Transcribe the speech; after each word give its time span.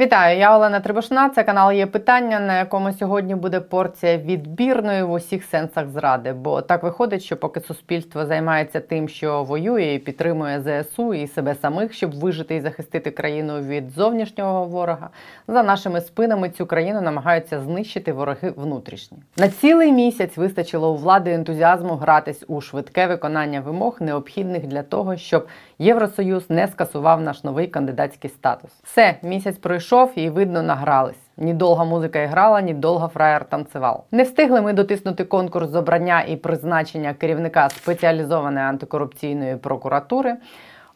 Вітаю, 0.00 0.38
я 0.38 0.56
Олена 0.56 0.80
Трибушна. 0.80 1.28
Це 1.28 1.44
канал 1.44 1.72
є 1.72 1.86
питання, 1.86 2.40
на 2.40 2.58
якому 2.58 2.92
сьогодні 2.92 3.34
буде 3.34 3.60
порція 3.60 4.16
відбірної 4.16 5.02
в 5.02 5.12
усіх 5.12 5.44
сенсах 5.44 5.88
зради. 5.88 6.32
Бо 6.32 6.62
так 6.62 6.82
виходить, 6.82 7.22
що 7.22 7.36
поки 7.36 7.60
суспільство 7.60 8.26
займається 8.26 8.80
тим, 8.80 9.08
що 9.08 9.44
воює 9.44 9.94
і 9.94 9.98
підтримує 9.98 10.60
ЗСУ 10.60 11.14
і 11.14 11.26
себе 11.26 11.54
самих, 11.54 11.92
щоб 11.92 12.14
вижити 12.14 12.56
і 12.56 12.60
захистити 12.60 13.10
країну 13.10 13.60
від 13.60 13.90
зовнішнього 13.90 14.64
ворога, 14.64 15.08
за 15.48 15.62
нашими 15.62 16.00
спинами 16.00 16.50
цю 16.50 16.66
країну 16.66 17.00
намагаються 17.00 17.60
знищити 17.60 18.12
вороги 18.12 18.52
внутрішні. 18.56 19.18
На 19.36 19.48
цілий 19.48 19.92
місяць 19.92 20.36
вистачило 20.36 20.92
у 20.92 20.96
влади 20.96 21.32
ентузіазму 21.32 21.94
гратись 21.94 22.44
у 22.48 22.60
швидке 22.60 23.06
виконання 23.06 23.60
вимог, 23.60 23.96
необхідних 24.00 24.66
для 24.66 24.82
того, 24.82 25.16
щоб 25.16 25.46
Євросоюз 25.78 26.50
не 26.50 26.68
скасував 26.68 27.20
наш 27.20 27.44
новий 27.44 27.66
кандидатський 27.66 28.30
статус. 28.30 28.70
Все 28.82 29.16
місяць 29.22 29.56
пройшов 29.56 29.89
прийшов 29.90 30.12
і 30.16 30.30
видно 30.30 30.62
награлись. 30.62 31.16
Ні 31.36 31.54
довга 31.54 31.84
музика 31.84 32.18
іграла, 32.18 32.48
грала, 32.48 32.60
ні 32.60 32.74
довга 32.74 33.08
фраєр 33.08 33.44
танцював. 33.44 34.04
Не 34.10 34.22
встигли 34.22 34.60
ми 34.60 34.72
дотиснути 34.72 35.24
конкурс 35.24 35.70
з 35.70 35.74
обрання 35.74 36.22
і 36.22 36.36
призначення 36.36 37.14
керівника 37.14 37.68
спеціалізованої 37.68 38.66
антикорупційної 38.66 39.56
прокуратури. 39.56 40.36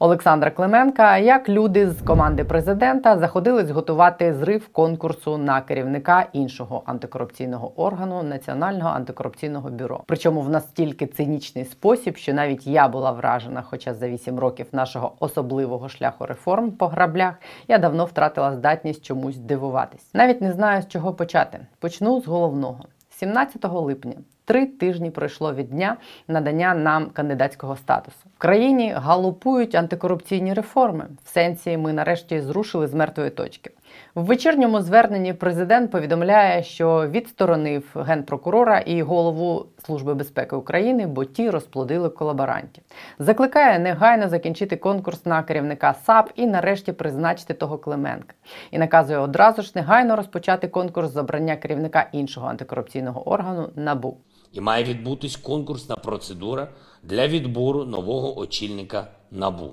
Олександра 0.05 0.51
Клименка, 0.51 1.19
як 1.19 1.49
люди 1.49 1.91
з 1.91 2.03
команди 2.03 2.45
президента 2.45 3.19
заходились 3.19 3.71
готувати 3.71 4.35
зрив 4.35 4.69
конкурсу 4.69 5.39
на 5.39 5.61
керівника 5.61 6.27
іншого 6.33 6.83
антикорупційного 6.87 7.81
органу 7.81 8.23
Національного 8.23 8.91
антикорупційного 8.91 9.71
бюро. 9.71 10.03
Причому 10.07 10.41
в 10.41 10.51
настільки 10.51 11.07
цинічний 11.07 11.65
спосіб, 11.65 12.17
що 12.17 12.35
навіть 12.35 12.67
я 12.67 12.89
була 12.89 13.12
вражена, 13.12 13.62
хоча 13.62 13.95
за 13.95 14.09
8 14.09 14.39
років 14.39 14.67
нашого 14.73 15.12
особливого 15.21 15.89
шляху 15.89 16.27
реформ 16.27 16.71
по 16.71 16.87
граблях 16.87 17.34
я 17.69 17.79
давно 17.79 18.05
втратила 18.05 18.53
здатність 18.53 19.05
чомусь 19.05 19.37
дивуватись. 19.37 20.11
Навіть 20.15 20.41
не 20.41 20.53
знаю 20.53 20.83
з 20.83 20.89
чого 20.89 21.15
почати. 21.15 21.67
Почну 21.79 22.21
з 22.21 22.27
головного. 22.27 22.84
17 23.11 23.65
липня 23.65 24.15
Три 24.47 24.67
тижні 24.67 25.11
пройшло 25.11 25.55
від 25.55 25.70
дня 25.70 25.97
надання 26.28 26.75
нам 26.75 27.11
кандидатського 27.11 27.77
статусу. 27.77 28.19
В 28.37 28.39
країні 28.39 28.92
галопують 28.97 29.75
антикорупційні 29.75 30.55
реформи. 30.55 31.06
В 31.25 31.28
сенсі 31.28 31.77
ми 31.77 31.92
нарешті 31.92 32.41
зрушили 32.41 32.87
з 32.87 32.95
мертвої 32.95 33.31
точки. 33.31 33.70
В 34.15 34.25
вечірньому 34.25 34.81
зверненні 34.81 35.33
президент 35.33 35.91
повідомляє, 35.91 36.62
що 36.62 37.09
відсторонив 37.09 37.84
генпрокурора 37.95 38.78
і 38.78 39.03
голову 39.03 39.67
Служби 39.87 40.15
безпеки 40.15 40.56
України, 40.56 41.06
бо 41.06 41.25
ті 41.25 41.50
розплодили 41.50 42.09
колаборантів. 42.09 42.84
Закликає 43.19 43.78
негайно 43.78 44.28
закінчити 44.28 44.77
конкурс 44.77 45.27
на 45.27 45.42
керівника 45.42 45.95
САП 45.95 46.31
і 46.34 46.47
нарешті 46.47 46.92
призначити 46.92 47.55
того 47.55 47.78
Клименка. 47.78 48.34
І 48.70 48.78
наказує 48.78 49.19
одразу 49.19 49.62
ж 49.62 49.72
негайно 49.75 50.17
розпочати 50.17 50.69
конкурс 50.69 51.11
з 51.11 51.17
обрання 51.17 51.56
керівника 51.56 52.06
іншого 52.12 52.48
антикорупційного 52.48 53.28
органу 53.28 53.70
НАБУ 53.77 54.17
і 54.55 54.60
має 54.60 54.84
відбутись 54.84 55.36
конкурсна 55.36 55.97
процедура 55.97 56.69
для 57.02 57.28
відбору 57.28 57.84
нового 57.84 58.38
очільника 58.38 59.08
НАБУ. 59.30 59.70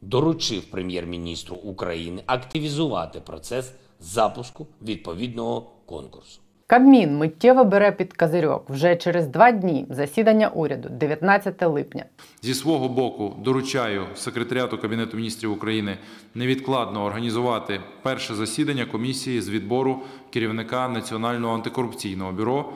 Доручив 0.00 0.64
прем'єр-міністру 0.64 1.56
України 1.56 2.22
активізувати 2.26 3.20
процес 3.20 3.72
запуску 4.00 4.66
відповідного 4.82 5.70
конкурсу. 5.86 6.40
Кабмін 6.66 7.16
миттєво 7.16 7.64
бере 7.64 7.92
під 7.92 8.12
козирьок 8.12 8.70
вже 8.70 8.96
через 8.96 9.26
два 9.26 9.52
дні 9.52 9.86
засідання 9.90 10.48
уряду, 10.48 10.88
19 10.88 11.62
липня. 11.62 12.04
Зі 12.42 12.54
свого 12.54 12.88
боку 12.88 13.36
доручаю 13.44 14.06
секретаріату 14.14 14.78
Кабінету 14.78 15.16
міністрів 15.16 15.52
України 15.52 15.98
невідкладно 16.34 17.04
організувати 17.04 17.80
перше 18.02 18.34
засідання 18.34 18.84
комісії 18.84 19.40
з 19.40 19.48
відбору 19.50 20.02
керівника 20.30 20.88
Національного 20.88 21.54
антикорупційного 21.54 22.32
бюро. 22.32 22.72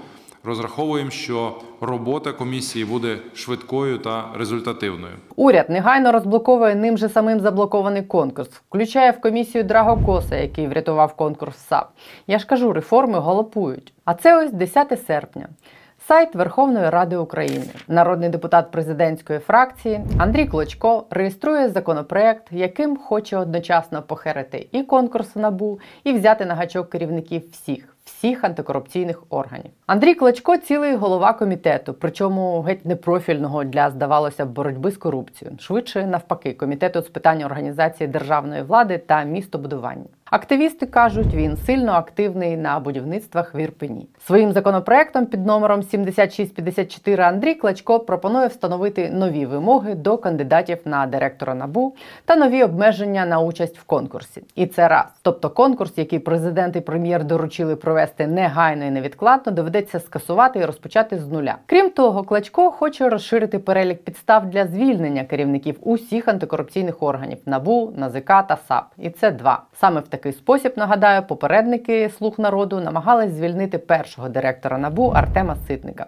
Розраховуємо, 0.46 1.10
що 1.10 1.54
робота 1.80 2.32
комісії 2.32 2.84
буде 2.84 3.18
швидкою 3.34 3.98
та 3.98 4.24
результативною. 4.34 5.12
Уряд 5.36 5.70
негайно 5.70 6.12
розблоковує 6.12 6.74
ним 6.74 6.98
же 6.98 7.08
самим 7.08 7.40
заблокований 7.40 8.02
конкурс, 8.02 8.48
включає 8.48 9.10
в 9.10 9.20
комісію 9.20 9.64
Драго 9.64 10.06
Коса, 10.06 10.36
який 10.36 10.66
врятував 10.66 11.14
конкурс 11.14 11.56
САП. 11.58 11.88
Я 12.26 12.38
ж 12.38 12.46
кажу, 12.46 12.72
реформи 12.72 13.20
галопують. 13.20 13.92
А 14.04 14.14
це 14.14 14.44
ось 14.44 14.52
10 14.52 15.06
серпня. 15.06 15.48
Сайт 16.08 16.34
Верховної 16.34 16.90
Ради 16.90 17.16
України, 17.16 17.66
народний 17.88 18.28
депутат 18.28 18.70
президентської 18.70 19.38
фракції 19.38 20.00
Андрій 20.18 20.46
Клочко 20.46 21.04
реєструє 21.10 21.68
законопроект, 21.68 22.46
яким 22.50 22.96
хоче 22.96 23.36
одночасно 23.36 24.02
похерити 24.02 24.68
і 24.72 24.82
конкурс 24.82 25.36
набу, 25.36 25.80
і 26.04 26.12
взяти 26.12 26.44
на 26.44 26.54
гачок 26.54 26.90
керівників 26.90 27.42
всіх 27.52 27.95
всіх 28.06 28.44
антикорупційних 28.44 29.22
органів. 29.28 29.70
Андрій 29.86 30.14
Клочко 30.14 30.56
цілий 30.56 30.94
голова 30.94 31.32
комітету, 31.32 31.94
причому 31.94 32.60
геть 32.60 32.86
непрофільного 32.86 33.64
для 33.64 33.90
здавалося 33.90 34.46
боротьби 34.46 34.90
з 34.90 34.96
корупцією, 34.96 35.58
швидше 35.58 36.06
навпаки, 36.06 36.52
комітету 36.52 37.02
з 37.02 37.08
питань 37.08 37.42
організації 37.42 38.08
державної 38.08 38.62
влади 38.62 38.98
та 38.98 39.24
містобудування. 39.24 40.15
Активісти 40.30 40.86
кажуть, 40.86 41.34
він 41.34 41.56
сильно 41.56 41.92
активний 41.92 42.56
на 42.56 42.80
будівництвах 42.80 43.54
в 43.54 43.56
Ірпені. 43.56 44.08
Своїм 44.26 44.52
законопроектом 44.52 45.26
під 45.26 45.46
номером 45.46 45.82
7654 45.82 47.22
Андрій 47.22 47.54
Клачко 47.54 48.00
пропонує 48.00 48.46
встановити 48.46 49.10
нові 49.10 49.46
вимоги 49.46 49.94
до 49.94 50.18
кандидатів 50.18 50.78
на 50.84 51.06
директора 51.06 51.54
набу 51.54 51.94
та 52.24 52.36
нові 52.36 52.62
обмеження 52.62 53.26
на 53.26 53.40
участь 53.40 53.78
в 53.78 53.84
конкурсі. 53.84 54.42
І 54.54 54.66
це 54.66 54.88
раз. 54.88 55.04
Тобто 55.22 55.50
конкурс, 55.50 55.92
який 55.96 56.18
президент 56.18 56.76
і 56.76 56.80
прем'єр 56.80 57.24
доручили 57.24 57.76
провести 57.76 58.26
негайно 58.26 58.84
і 58.84 58.90
невідкладно, 58.90 59.52
доведеться 59.52 60.00
скасувати 60.00 60.58
і 60.58 60.64
розпочати 60.64 61.18
з 61.18 61.28
нуля. 61.28 61.56
Крім 61.66 61.90
того, 61.90 62.24
Клачко 62.24 62.70
хоче 62.70 63.08
розширити 63.08 63.58
перелік 63.58 64.02
підстав 64.02 64.50
для 64.50 64.66
звільнення 64.66 65.24
керівників 65.24 65.76
усіх 65.80 66.28
антикорупційних 66.28 67.02
органів 67.02 67.38
набу, 67.46 67.92
НАЗК 67.96 68.26
та 68.26 68.58
САП. 68.68 68.84
І 68.98 69.10
це 69.10 69.30
два. 69.30 69.62
Саме 69.80 70.00
в 70.00 70.08
такий 70.16 70.32
спосіб 70.32 70.72
нагадаю, 70.76 71.22
попередники 71.22 72.10
слуг 72.18 72.34
народу 72.38 72.80
намагались 72.80 73.32
звільнити 73.32 73.78
першого 73.78 74.28
директора 74.28 74.78
набу 74.78 75.08
Артема 75.08 75.56
Ситника 75.66 76.06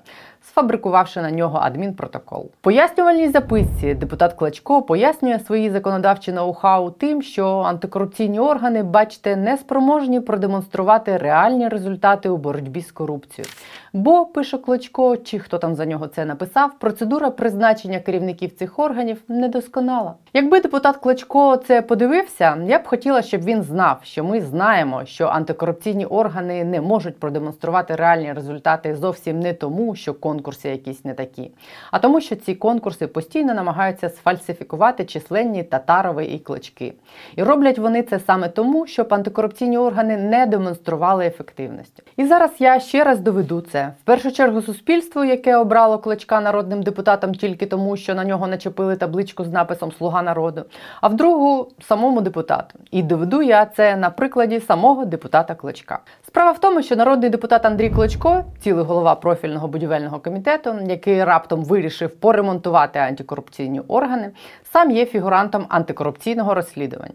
сфабрикувавши 0.58 1.22
на 1.22 1.30
нього 1.30 1.58
адмінпротокол. 1.62 2.50
Пояснювальній 2.60 3.28
записці 3.28 3.94
депутат 3.94 4.32
Клачко 4.32 4.82
пояснює 4.82 5.38
свої 5.38 5.70
законодавчі 5.70 6.32
ноу-хау 6.32 6.92
тим, 6.92 7.22
що 7.22 7.58
антикорупційні 7.58 8.40
органи, 8.40 8.82
бачите, 8.82 9.36
не 9.36 9.56
спроможні 9.56 10.20
продемонструвати 10.20 11.16
реальні 11.16 11.68
результати 11.68 12.28
у 12.28 12.36
боротьбі 12.36 12.80
з 12.80 12.92
корупцією. 12.92 13.52
Бо, 13.92 14.26
пише 14.26 14.58
Клочко, 14.58 15.16
чи 15.16 15.38
хто 15.38 15.58
там 15.58 15.74
за 15.74 15.86
нього 15.86 16.06
це 16.06 16.24
написав, 16.24 16.78
процедура 16.78 17.30
призначення 17.30 17.98
керівників 17.98 18.56
цих 18.56 18.78
органів 18.78 19.22
недосконала. 19.28 20.14
Якби 20.34 20.60
депутат 20.60 20.96
Клочко 20.96 21.56
це 21.56 21.82
подивився, 21.82 22.58
я 22.66 22.78
б 22.78 22.86
хотіла, 22.86 23.22
щоб 23.22 23.42
він 23.42 23.62
знав, 23.62 23.98
що 24.02 24.24
ми 24.24 24.40
знаємо, 24.40 25.04
що 25.04 25.26
антикорупційні 25.26 26.06
органи 26.06 26.64
не 26.64 26.80
можуть 26.80 27.20
продемонструвати 27.20 27.94
реальні 27.94 28.32
результати 28.32 28.96
зовсім 28.96 29.40
не 29.40 29.52
тому, 29.52 29.94
що 29.94 30.14
конкурси 30.48 30.68
якісь 30.68 31.04
не 31.04 31.14
такі, 31.14 31.50
а 31.90 31.98
тому, 31.98 32.20
що 32.20 32.36
ці 32.36 32.54
конкурси 32.54 33.06
постійно 33.06 33.54
намагаються 33.54 34.08
сфальсифікувати 34.08 35.04
численні 35.04 35.62
татарови 35.62 36.24
і 36.24 36.38
клочки. 36.38 36.94
І 37.36 37.42
роблять 37.42 37.78
вони 37.78 38.02
це 38.02 38.20
саме 38.20 38.48
тому, 38.48 38.86
щоб 38.86 39.14
антикорупційні 39.14 39.78
органи 39.78 40.16
не 40.16 40.46
демонстрували 40.46 41.26
ефективності. 41.26 42.02
І 42.16 42.26
зараз 42.26 42.50
я 42.58 42.80
ще 42.80 43.04
раз 43.04 43.20
доведу 43.20 43.60
це 43.60 43.92
в 44.02 44.04
першу 44.04 44.32
чергу 44.32 44.62
суспільству, 44.62 45.24
яке 45.24 45.56
обрало 45.56 45.98
кличка 45.98 46.40
народним 46.40 46.82
депутатом 46.82 47.34
тільки 47.34 47.66
тому, 47.66 47.96
що 47.96 48.14
на 48.14 48.24
нього 48.24 48.46
начепили 48.46 48.96
табличку 48.96 49.44
з 49.44 49.48
написом 49.48 49.92
Слуга 49.92 50.22
народу, 50.22 50.64
а 51.00 51.08
в 51.08 51.14
другу 51.14 51.68
самому 51.80 52.20
депутату. 52.20 52.78
І 52.90 53.02
доведу 53.02 53.42
я 53.42 53.66
це 53.66 53.96
на 53.96 54.10
прикладі 54.10 54.60
самого 54.60 55.04
депутата 55.04 55.54
Кличка. 55.54 55.98
Справа 56.28 56.52
в 56.52 56.58
тому, 56.60 56.82
що 56.82 56.96
народний 56.96 57.30
депутат 57.30 57.64
Андрій 57.64 57.90
Кличко, 57.90 58.44
цілий 58.60 58.84
голова 58.84 59.14
профільного 59.14 59.68
будівельного 59.68 60.18
комітету, 60.18 60.74
який 60.88 61.24
раптом 61.24 61.64
вирішив 61.64 62.10
поремонтувати 62.10 62.98
антикорупційні 62.98 63.80
органи, 63.88 64.30
сам 64.72 64.90
є 64.90 65.06
фігурантом 65.06 65.66
антикорупційного 65.68 66.54
розслідування. 66.54 67.14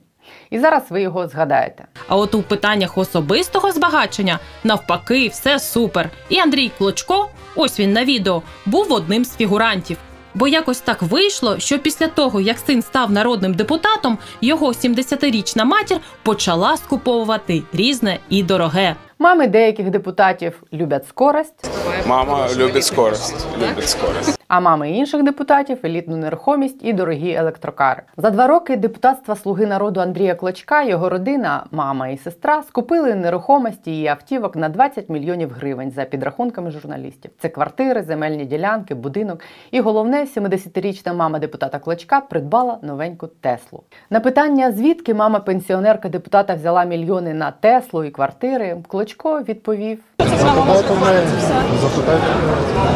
І 0.50 0.60
зараз 0.60 0.84
ви 0.90 1.02
його 1.02 1.28
згадаєте. 1.28 1.86
А 2.08 2.16
от 2.16 2.36
у 2.36 2.42
питаннях 2.42 2.98
особистого 2.98 3.72
збагачення 3.72 4.40
навпаки, 4.64 5.28
все 5.28 5.60
супер. 5.60 6.10
І 6.30 6.40
Андрій 6.40 6.72
Клочко, 6.78 7.30
ось 7.56 7.80
він 7.80 7.94
на 7.94 8.06
відео, 8.06 8.42
був 8.66 8.94
одним 8.94 9.26
з 9.26 9.36
фігурантів. 9.36 9.98
Бо 10.34 10.48
якось 10.48 10.80
так 10.80 11.02
вийшло, 11.02 11.60
що 11.60 11.80
після 11.80 12.08
того, 12.08 12.42
як 12.42 12.58
син 12.58 12.82
став 12.82 13.12
народним 13.12 13.54
депутатом, 13.54 14.18
його 14.42 14.68
70-річна 14.68 15.64
матір 15.64 15.98
почала 16.24 16.78
скуповувати 16.78 17.64
різне 17.74 18.20
і 18.30 18.44
дороге. 18.44 18.96
Мами 19.20 19.48
деяких 19.48 19.90
депутатів 19.90 20.64
люблять 20.74 21.08
скорость. 21.08 21.70
Мама 22.08 22.48
любить 22.58 22.84
скорость. 22.84 23.48
Любить 23.62 23.90
скорость. 23.90 24.43
А 24.54 24.60
мами 24.60 24.92
інших 24.92 25.24
депутатів 25.24 25.78
елітну 25.84 26.18
нерухомість 26.18 26.86
і 26.86 26.94
дорогі 26.94 27.34
електрокари. 27.34 28.04
За 28.18 28.30
два 28.30 28.48
роки 28.48 28.78
депутатства 28.78 29.36
Слуги 29.36 29.66
народу 29.66 30.00
Андрія 30.00 30.36
Клочка, 30.36 30.84
його 30.84 31.10
родина, 31.10 31.66
мама 31.72 32.08
і 32.08 32.18
сестра 32.18 32.64
скупили 32.64 33.16
нерухомості 33.16 34.02
і 34.02 34.08
автівок 34.08 34.56
на 34.56 34.70
20 34.70 35.10
мільйонів 35.10 35.52
гривень 35.52 35.92
за 35.92 36.04
підрахунками 36.04 36.72
журналістів. 36.72 37.32
Це 37.40 37.50
квартири, 37.50 38.04
земельні 38.04 38.46
ділянки, 38.46 38.96
будинок. 38.96 39.42
І 39.72 39.82
головне, 39.82 40.26
70-річна 40.36 41.14
мама 41.14 41.40
депутата 41.40 41.80
Клочка 41.80 42.22
придбала 42.22 42.78
новеньку 42.82 43.28
Теслу. 43.28 43.84
На 44.10 44.20
питання, 44.20 44.72
звідки 44.72 45.14
мама 45.14 45.40
пенсіонерка 45.40 46.10
депутата 46.10 46.56
взяла 46.56 46.84
мільйони 46.84 47.34
на 47.34 47.52
Теслу 47.52 48.04
і 48.04 48.12
квартири, 48.12 48.78
Клочко 48.88 49.42
відповів. 49.42 50.00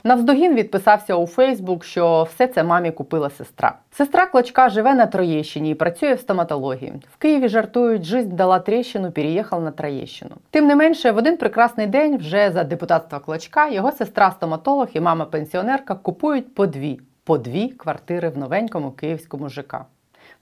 Навздогін 0.03 0.55
відписався 0.55 1.15
у 1.15 1.27
Фейсбук, 1.27 1.83
що 1.83 2.27
все 2.33 2.47
це 2.47 2.63
мамі 2.63 2.91
купила 2.91 3.29
сестра. 3.29 3.75
Сестра 3.91 4.25
Клочка 4.25 4.69
живе 4.69 4.93
на 4.93 5.05
Троєщині 5.05 5.71
і 5.71 5.75
працює 5.75 6.13
в 6.13 6.19
стоматології. 6.19 6.93
В 7.13 7.17
Києві 7.17 7.47
жартують, 7.47 8.03
жизнь 8.03 8.35
дала 8.35 8.59
тріщину, 8.59 9.11
переїхав 9.11 9.61
на 9.61 9.71
Троєщину. 9.71 10.31
Тим 10.51 10.67
не 10.67 10.75
менше, 10.75 11.11
в 11.11 11.17
один 11.17 11.37
прекрасний 11.37 11.87
день, 11.87 12.17
вже 12.17 12.51
за 12.51 12.63
депутатства 12.63 13.19
Клочка, 13.19 13.69
його 13.69 13.91
сестра 13.91 14.31
стоматолог 14.31 14.87
і 14.93 14.99
мама 14.99 15.25
пенсіонерка 15.25 15.95
купують 15.95 16.55
по 16.55 16.67
дві, 16.67 16.99
по 17.23 17.37
дві 17.37 17.67
квартири 17.67 18.29
в 18.29 18.37
новенькому 18.37 18.91
київському 18.91 19.49
ЖК. 19.49 19.75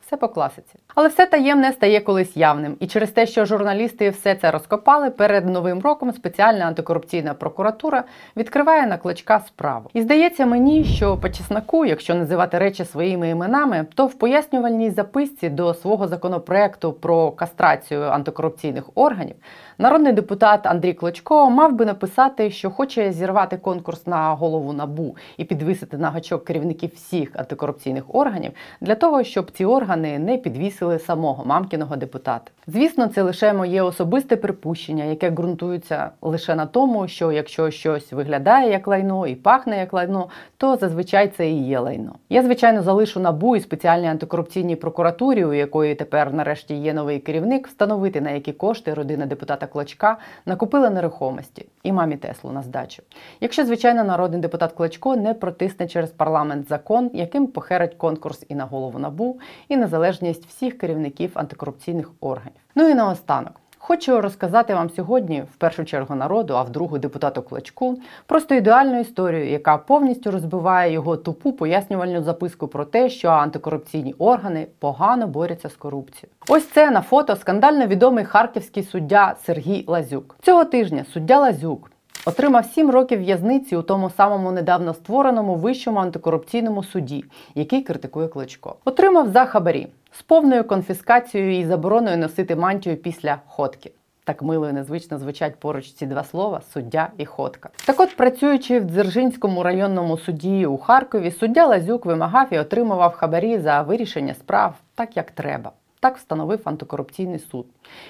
Все 0.08 0.18
по 0.18 0.28
класиці. 0.28 0.76
Але 0.96 1.08
все 1.08 1.26
таємне 1.26 1.72
стає 1.72 2.00
колись 2.00 2.38
явним. 2.38 2.78
І 2.80 2.88
через 2.88 3.12
те, 3.12 3.26
що 3.26 3.46
журналісти 3.46 4.10
все 4.10 4.36
це 4.36 4.52
розкопали, 4.52 5.10
перед 5.10 5.50
новим 5.50 5.82
роком 5.82 6.12
спеціальна 6.12 6.66
антикорупційна 6.66 7.34
прокуратура 7.34 8.04
відкриває 8.38 8.88
на 8.88 8.98
клочка 8.98 9.40
справу. 9.48 9.90
І 9.94 10.02
здається 10.02 10.46
мені, 10.46 10.84
що 10.84 11.18
по 11.18 11.30
чесноку, 11.30 11.86
якщо 11.86 12.16
називати 12.16 12.58
речі 12.58 12.86
своїми 12.86 13.30
іменами, 13.30 13.86
то 13.96 14.06
в 14.06 14.14
пояснювальній 14.14 14.90
записці 14.90 15.50
до 15.50 15.74
свого 15.74 16.08
законопроекту 16.08 16.94
про 16.94 17.32
кастрацію 17.32 18.02
антикорупційних 18.02 18.90
органів 18.96 19.36
народний 19.78 20.14
депутат 20.14 20.66
Андрій 20.68 20.94
Клочко 20.94 21.50
мав 21.50 21.74
би 21.74 21.86
написати, 21.86 22.52
що 22.52 22.70
хоче 22.70 23.12
зірвати 23.12 23.58
конкурс 23.58 24.08
на 24.08 24.34
голову 24.34 24.74
набу 24.74 25.16
і 25.38 25.44
підвисити 25.44 25.98
на 25.98 26.10
гачок 26.10 26.46
керівників 26.46 26.92
всіх 26.96 27.30
антикорупційних 27.36 28.16
органів 28.16 28.52
для 28.82 28.96
того, 28.96 29.24
щоб 29.24 29.52
ці 29.52 29.66
органи 29.66 29.95
не 29.96 30.38
підвісили 30.38 31.00
самого 31.00 31.46
мамкіного 31.46 31.96
депутата. 31.96 32.52
Звісно, 32.68 33.08
це 33.08 33.22
лише 33.22 33.54
моє 33.54 33.82
особисте 33.82 34.36
припущення, 34.36 35.04
яке 35.04 35.30
ґрунтується 35.30 36.10
лише 36.22 36.56
на 36.56 36.66
тому, 36.66 37.08
що 37.08 37.32
якщо 37.32 37.72
щось 37.72 38.12
виглядає 38.12 38.72
як 38.72 38.88
лайно 38.88 39.28
і 39.28 39.36
пахне 39.36 39.78
як 39.78 39.94
лайно, 39.94 40.30
то 40.58 40.76
зазвичай 40.76 41.28
це 41.28 41.50
і 41.50 41.68
є 41.68 41.80
лайно. 41.80 42.16
Я 42.30 42.44
звичайно 42.44 42.82
залишу 42.84 43.20
набу 43.20 43.56
і 43.56 43.60
спеціальній 43.60 44.08
антикорупційній 44.08 44.76
прокуратурі, 44.76 45.46
у 45.46 45.54
якої 45.54 45.96
тепер 45.96 46.34
нарешті 46.34 46.76
є 46.76 46.94
новий 46.94 47.20
керівник, 47.20 47.68
встановити 47.68 48.22
на 48.22 48.32
які 48.32 48.52
кошти 48.52 48.94
родина 48.94 49.26
депутата 49.26 49.68
Клочка 49.68 50.18
накупила 50.46 50.90
нерухомості 50.90 51.66
і 51.86 51.92
мамі 51.92 52.18
Теслу 52.18 52.52
на 52.52 52.62
здачу. 52.62 53.04
Якщо 53.42 53.66
звичайно 53.66 54.04
народний 54.04 54.42
депутат 54.42 54.74
Клочко 54.74 55.16
не 55.16 55.34
протисне 55.34 55.88
через 55.88 56.12
парламент 56.12 56.68
закон, 56.68 57.12
яким 57.14 57.48
похерить 57.48 57.96
конкурс 57.96 58.46
і 58.50 58.56
на 58.56 58.66
голову 58.66 59.00
набу, 59.00 59.40
і 59.68 59.78
незалежність 59.78 60.46
всіх 60.46 60.78
керівників 60.78 61.32
антикорупційних 61.34 62.12
органів. 62.20 62.62
Ну 62.76 62.90
і 62.90 62.94
наостанок. 62.94 63.62
Хочу 63.88 64.22
розказати 64.22 64.74
вам 64.74 64.90
сьогодні, 64.90 65.44
в 65.54 65.56
першу 65.56 65.86
чергу 65.86 66.16
народу, 66.16 66.54
а 66.58 66.62
в 66.62 66.70
другу 66.70 66.98
депутату 66.98 67.42
Клочку, 67.42 67.98
просто 68.26 68.56
ідеальну 68.56 69.00
історію, 69.00 69.50
яка 69.50 69.78
повністю 69.78 70.32
розбиває 70.32 70.94
його 70.94 71.18
тупу 71.18 71.52
пояснювальну 71.52 72.24
записку 72.24 72.68
про 72.68 72.86
те, 72.86 73.10
що 73.10 73.30
антикорупційні 73.30 74.16
органи 74.18 74.68
погано 74.80 75.28
борються 75.28 75.70
з 75.70 75.76
корупцією. 75.76 76.30
Ось 76.50 76.70
це 76.70 76.92
на 76.92 77.02
фото 77.02 77.36
скандально 77.36 77.88
відомий 77.88 78.26
харківський 78.26 78.84
суддя 78.84 79.36
Сергій 79.44 79.86
Лазюк. 79.88 80.36
Цього 80.42 80.66
тижня 80.66 81.06
суддя 81.14 81.40
Лазюк 81.40 81.92
Отримав 82.28 82.66
7 82.66 82.92
років 82.92 83.20
в'язниці 83.20 83.76
у 83.76 83.82
тому 83.82 84.10
самому 84.10 84.52
недавно 84.52 84.94
створеному 84.94 85.56
вищому 85.56 86.00
антикорупційному 86.00 86.84
суді, 86.84 87.26
який 87.56 87.82
критикує 87.82 88.28
Кличко. 88.28 88.76
Отримав 88.86 89.30
за 89.30 89.46
хабарі 89.46 89.88
з 90.20 90.22
повною 90.22 90.64
конфіскацією 90.64 91.60
і 91.60 91.66
забороною 91.66 92.18
носити 92.18 92.56
мантію 92.56 92.98
після 92.98 93.40
ходки. 93.48 93.92
Так 94.24 94.42
мило 94.42 94.70
і 94.70 94.74
незвично 94.74 95.20
звучать 95.20 95.56
поруч 95.56 95.92
ці 95.92 96.06
два 96.06 96.24
слова 96.24 96.62
суддя 96.74 97.10
і 97.18 97.26
ходка. 97.26 97.70
Так 97.86 98.00
от, 98.00 98.16
працюючи 98.16 98.80
в 98.80 98.84
Дзержинському 98.84 99.64
районному 99.64 100.18
суді 100.18 100.66
у 100.66 100.78
Харкові, 100.78 101.32
суддя 101.32 101.66
Лазюк 101.66 102.06
вимагав 102.06 102.54
і 102.54 102.60
отримував 102.60 103.14
хабарі 103.14 103.58
за 103.58 103.82
вирішення 103.82 104.34
справ 104.34 104.76
так, 104.96 105.18
як 105.18 105.32
треба. 105.32 105.72
Так 106.00 106.18
встановив 106.18 106.60
антикорупційний 106.64 107.40
суд. 107.40 107.66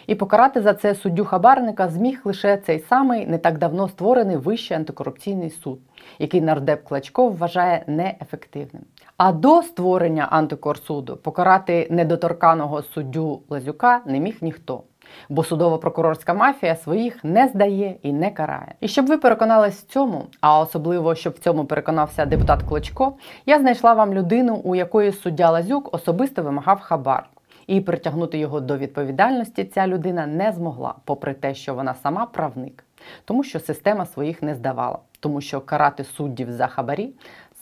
І 0.07 0.16
покарати 0.16 0.62
за 0.62 0.74
це 0.74 0.96
суддю 0.96 1.25
хабарника 1.25 1.90
зміг 1.90 2.22
лише 2.24 2.57
цей 2.57 2.80
самий 2.80 3.28
не 3.28 3.38
так 3.38 3.57
давно 3.57 3.90
створений 3.90 4.38
Вищий 4.38 4.78
антикорупційний 4.78 5.50
суд, 5.50 5.80
який 6.19 6.42
нардеп 6.42 6.84
Клачко 6.84 7.30
вважає 7.30 7.84
неефективним. 7.88 8.84
А 9.18 9.32
до 9.32 9.62
створення 9.62 10.28
антикорсуду 10.32 11.18
покарати 11.18 11.88
недоторканого 11.90 12.84
суддю 12.84 13.42
Лазюка 13.50 14.02
не 14.06 14.20
міг 14.20 14.38
ніхто. 14.42 14.84
Бо 15.30 15.42
судово-прокурорська 15.42 16.34
мафія 16.34 16.76
своїх 16.76 17.24
не 17.24 17.48
здає 17.48 17.96
і 18.02 18.14
не 18.14 18.32
карає. 18.32 18.76
І 18.80 18.88
щоб 18.88 19.08
ви 19.08 19.18
переконались 19.18 19.76
в 19.76 19.88
цьому, 19.88 20.26
а 20.42 20.60
особливо 20.60 21.16
щоб 21.16 21.34
в 21.34 21.40
цьому 21.40 21.66
переконався 21.66 22.26
депутат 22.26 22.64
Клочко, 22.64 23.14
я 23.46 23.60
знайшла 23.60 23.94
вам 23.94 24.14
людину, 24.14 24.62
у 24.64 24.76
якої 24.76 25.12
суддя 25.12 25.52
Лазюк 25.52 25.94
особисто 25.94 26.44
вимагав 26.44 26.80
хабар. 26.80 27.30
І 27.68 27.82
притягнути 27.82 28.38
його 28.38 28.60
до 28.60 28.78
відповідальності 28.78 29.64
ця 29.64 29.88
людина 29.88 30.28
не 30.28 30.52
змогла, 30.52 30.96
попри 31.06 31.34
те, 31.34 31.56
що 31.56 31.74
вона 31.74 31.94
сама 31.94 32.26
правник, 32.26 32.84
тому 33.26 33.44
що 33.44 33.60
система 33.60 34.06
своїх 34.06 34.42
не 34.42 34.56
здавала, 34.56 35.00
тому 35.20 35.42
що 35.42 35.62
карати 35.62 36.04
суддів 36.04 36.52
за 36.52 36.68
хабарі, 36.68 37.14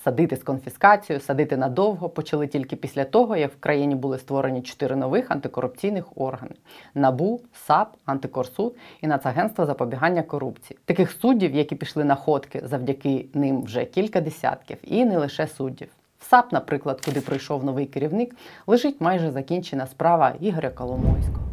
садити 0.03 0.35
з 0.35 0.43
конфіскацією, 0.43 1.21
садити 1.21 1.57
надовго 1.57 2.09
почали 2.09 2.47
тільки 2.47 2.75
після 2.75 3.05
того, 3.05 3.35
як 3.35 3.51
в 3.53 3.59
країні 3.59 3.95
були 3.95 4.19
створені 4.19 4.61
чотири 4.61 4.95
нових 4.95 5.31
антикорупційних 5.31 6.05
органи: 6.15 6.55
НАБУ, 6.95 7.41
САП, 7.53 7.95
Антикорсуд 8.05 8.75
і 9.01 9.07
Нацагентство 9.07 9.65
запобігання 9.65 10.23
корупції. 10.23 10.79
Таких 10.85 11.11
суддів, 11.11 11.55
які 11.55 11.75
пішли 11.75 12.03
на 12.03 12.15
ходки 12.15 12.61
завдяки 12.65 13.25
ним 13.33 13.63
вже 13.63 13.85
кілька 13.85 14.21
десятків, 14.21 14.77
і 14.83 15.05
не 15.05 15.17
лише 15.17 15.47
суддів. 15.47 15.87
В 16.19 16.25
САП, 16.25 16.51
наприклад, 16.51 17.01
куди 17.05 17.21
прийшов 17.21 17.63
новий 17.63 17.85
керівник, 17.85 18.35
лежить 18.67 19.01
майже 19.01 19.31
закінчена 19.31 19.87
справа 19.87 20.33
Ігоря 20.39 20.69
Коломойського. 20.69 21.47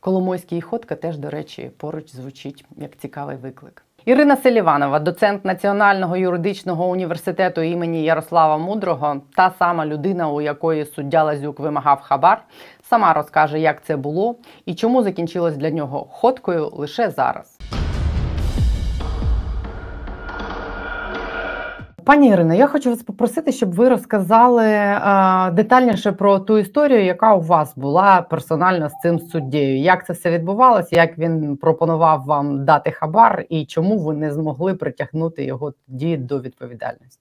Коломойський 0.00 0.60
ходка 0.60 0.94
теж, 0.94 1.18
до 1.18 1.30
речі, 1.30 1.70
поруч 1.76 2.10
звучить 2.10 2.64
як 2.76 2.96
цікавий 2.96 3.36
виклик. 3.36 3.82
Ірина 4.04 4.36
Селіванова, 4.36 4.98
доцент 4.98 5.44
Національного 5.44 6.16
юридичного 6.16 6.86
університету 6.86 7.60
імені 7.60 8.04
Ярослава 8.04 8.58
Мудрого, 8.58 9.16
та 9.36 9.52
сама 9.58 9.86
людина, 9.86 10.28
у 10.28 10.40
якої 10.40 10.84
суддя 10.84 11.24
Лазюк 11.24 11.60
вимагав 11.60 12.00
хабар, 12.00 12.44
сама 12.82 13.12
розкаже, 13.12 13.60
як 13.60 13.84
це 13.84 13.96
було 13.96 14.36
і 14.66 14.74
чому 14.74 15.02
закінчилось 15.02 15.56
для 15.56 15.70
нього 15.70 16.06
ходкою 16.10 16.70
лише 16.72 17.10
зараз. 17.10 17.58
Пані 22.04 22.28
Ірино, 22.28 22.54
я 22.54 22.66
хочу 22.66 22.90
вас 22.90 23.02
попросити, 23.02 23.52
щоб 23.52 23.74
ви 23.74 23.88
розказали 23.88 24.66
е, 24.66 25.00
детальніше 25.52 26.12
про 26.12 26.38
ту 26.38 26.58
історію, 26.58 27.04
яка 27.04 27.34
у 27.34 27.40
вас 27.40 27.72
була 27.76 28.22
персонально 28.22 28.88
з 28.88 28.92
цим 29.02 29.18
суддєю. 29.18 29.78
Як 29.78 30.06
це 30.06 30.12
все 30.12 30.30
відбувалося? 30.30 30.88
Як 30.96 31.18
він 31.18 31.56
пропонував 31.56 32.24
вам 32.24 32.64
дати 32.64 32.90
хабар, 32.90 33.44
і 33.48 33.66
чому 33.66 33.98
ви 33.98 34.14
не 34.14 34.32
змогли 34.32 34.74
притягнути 34.74 35.44
його 35.44 35.72
тоді 35.86 36.16
до 36.16 36.40
відповідальності? 36.40 37.20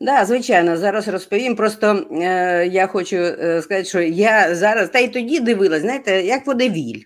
Да, 0.00 0.24
звичайно, 0.24 0.76
зараз 0.76 1.08
розповім. 1.08 1.56
Просто 1.56 2.06
е, 2.12 2.66
я 2.66 2.86
хочу 2.86 3.16
е, 3.16 3.62
сказати, 3.62 3.84
що 3.84 4.00
я 4.00 4.54
зараз 4.54 4.88
та 4.88 4.98
й 4.98 5.08
тоді 5.08 5.40
дивилась, 5.40 5.80
знаєте, 5.80 6.22
як 6.22 6.46
водевіль. 6.46 7.02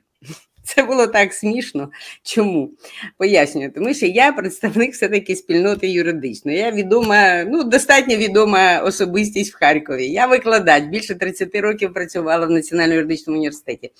Це 0.68 0.82
було 0.82 1.06
так 1.06 1.32
смішно. 1.32 1.90
Чому? 2.22 2.70
Пояснюю, 3.16 3.72
тому 3.74 3.94
що 3.94 4.06
я 4.06 4.32
представник 4.32 4.92
все-таки 4.92 5.36
спільноти 5.36 5.88
юридичної. 5.88 6.58
Я 6.58 6.70
відома, 6.70 7.44
ну, 7.44 7.64
достатньо 7.64 8.16
відома 8.16 8.78
особистість 8.78 9.54
в 9.54 9.58
Харкові. 9.58 10.06
Я 10.06 10.26
викладач, 10.26 10.84
більше 10.84 11.14
30 11.14 11.54
років 11.54 11.94
працювала 11.94 12.46
в 12.46 12.50
Національному 12.50 12.94
юридичному 12.94 13.38
університеті. 13.38 13.90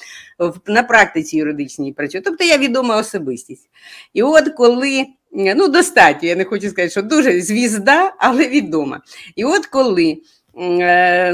На 0.66 0.82
практиці 0.82 1.37
юридичній 1.37 1.92
працюю. 1.92 2.22
Тобто 2.25 2.44
я 2.44 2.58
відома 2.58 2.96
особистість. 2.96 3.68
І 4.14 4.22
от 4.22 4.48
коли. 4.48 5.06
Ну, 5.32 5.68
достатньо, 5.68 6.28
я 6.28 6.37
не 6.37 6.44
хочу 6.44 6.70
сказати, 6.70 6.90
що 6.90 7.02
дуже 7.02 7.40
звізда, 7.40 8.14
але 8.18 8.48
відома. 8.48 9.00
І 9.37 9.44
от 9.44 9.66
коли 9.66 10.18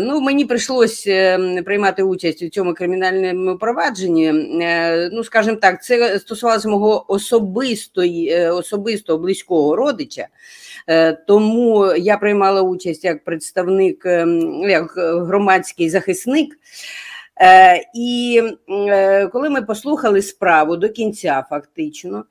Ну, 0.00 0.20
мені 0.20 0.44
прийшлось 0.44 1.06
е, 1.06 1.62
приймати 1.64 2.02
участь 2.02 2.42
у 2.42 2.48
цьому 2.48 2.74
кримінальному 2.74 3.58
провадженні. 3.58 4.26
Е, 4.62 5.10
Ну, 5.12 5.24
скажімо 5.24 5.56
так, 5.56 5.84
це 5.84 6.18
стосувалося 6.18 6.68
мого 6.68 7.12
особистої, 7.12 8.28
е, 8.30 8.50
особистого 8.50 9.18
близького 9.18 9.76
родича. 9.76 10.26
Е, 10.88 11.12
Тому 11.12 11.94
я 11.94 12.16
приймала 12.16 12.62
участь 12.62 13.04
як 13.04 13.24
представник, 13.24 14.06
е, 14.06 14.26
як 14.68 14.92
громадський 15.26 15.90
захисник. 15.90 16.58
Е, 17.40 17.84
І 17.94 18.42
е, 18.68 19.26
коли 19.26 19.50
ми 19.50 19.62
послухали 19.62 20.22
справу 20.22 20.76
до 20.76 20.88
кінця, 20.88 21.44
фактично, 21.50 22.24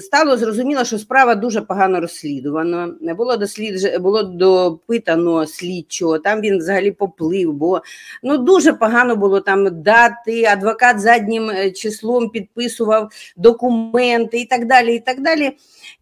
стало 0.00 0.36
зрозуміло, 0.36 0.84
що 0.84 0.98
справа 0.98 1.34
дуже 1.34 1.60
погано 1.60 2.00
розслідувана. 2.00 2.94
Було 3.16 3.36
дослід... 3.36 4.00
було 4.00 4.22
допитано 4.22 5.46
слідчого, 5.46 6.18
там 6.18 6.40
він 6.40 6.58
взагалі 6.58 6.90
поплив, 6.90 7.52
бо 7.52 7.82
ну 8.22 8.38
дуже 8.38 8.72
погано 8.72 9.16
було 9.16 9.40
там 9.40 9.82
дати. 9.82 10.44
Адвокат 10.44 11.00
заднім 11.00 11.50
е, 11.50 11.70
числом 11.70 12.30
підписував 12.30 13.10
документи 13.36 14.40
і 14.40 14.44
так 14.44 14.66
далі. 14.66 14.94
І 14.94 15.00
так 15.00 15.20
далі. 15.20 15.56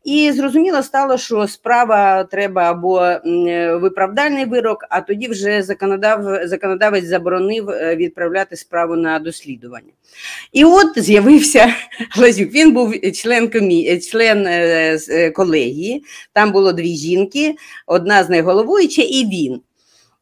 І 0.04 0.32
зрозуміло 0.32 0.82
стало, 0.82 1.18
що 1.18 1.48
справа 1.48 2.24
треба 2.24 2.62
або 2.62 3.02
е, 3.02 3.20
виправдальний 3.74 4.44
вирок, 4.44 4.84
а 4.90 5.00
тоді 5.00 5.28
вже 5.28 5.62
законодав, 5.62 6.48
законодавець 6.48 7.04
заборонив 7.04 7.70
е, 7.70 7.96
відправляти 7.96 8.56
справу 8.56 8.96
на 8.96 9.18
дослідування. 9.18 9.92
І 10.52 10.64
от 10.64 10.98
з'явився 10.98 11.74
Лазюк. 12.18 12.41
Він 12.44 12.72
був 12.72 12.94
член 13.14 13.50
комі... 13.50 13.98
член 14.00 14.46
е, 14.46 14.98
е, 15.08 15.30
колегії. 15.30 16.04
Там 16.32 16.52
було 16.52 16.72
дві 16.72 16.96
жінки, 16.96 17.54
одна 17.86 18.24
з 18.24 18.30
них 18.30 18.44
головуюча, 18.44 19.02
і 19.02 19.24
він. 19.32 19.60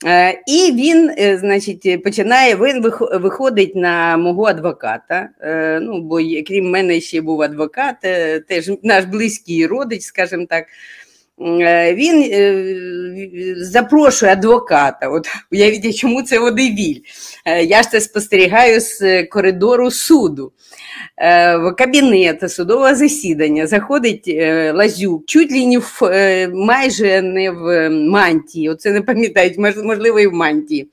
Е, 0.06 0.32
І 0.46 0.72
він, 0.72 1.10
е, 1.18 1.38
значить, 1.38 2.02
починає, 2.04 2.56
він 2.56 2.82
вих- 2.82 3.18
виходить 3.20 3.76
на 3.76 4.16
мого 4.16 4.44
адвоката. 4.44 5.28
е, 5.40 5.80
Ну, 5.82 6.00
бо 6.00 6.16
крім 6.46 6.70
мене 6.70 7.00
ще 7.00 7.20
був 7.20 7.42
адвокат, 7.42 7.96
е, 8.04 8.40
теж 8.40 8.70
наш 8.82 9.04
близький 9.04 9.66
родич, 9.66 10.02
скажімо 10.02 10.46
так. 10.48 10.64
Е, 11.40 11.94
Він 11.94 12.30
е, 12.32 13.54
запрошує 13.56 14.32
адвоката. 14.32 15.08
От 15.08 15.28
уявіть, 15.52 15.96
чому 15.96 16.22
це 16.22 16.38
водевіль. 16.38 17.00
Е, 17.44 17.64
Я 17.64 17.82
ж 17.82 17.90
це 17.90 18.00
спостерігаю 18.00 18.80
з 18.80 19.22
коридору 19.24 19.90
суду. 19.90 20.52
В 21.58 21.72
кабінет 21.78 22.52
судового 22.52 22.94
засідання 22.94 23.66
заходить 23.66 24.36
Лазюк, 24.74 25.26
чуть 25.26 25.52
ли 25.52 25.66
не 25.66 25.78
в, 25.78 26.00
майже 26.54 27.22
не 27.22 27.50
в 27.50 27.90
мантії, 27.90 28.70
оце 28.70 28.90
не 28.90 29.02
пам'ятають, 29.02 29.58
можливо, 29.58 30.20
і 30.20 30.26
в 30.26 30.32
мантії. 30.32 30.90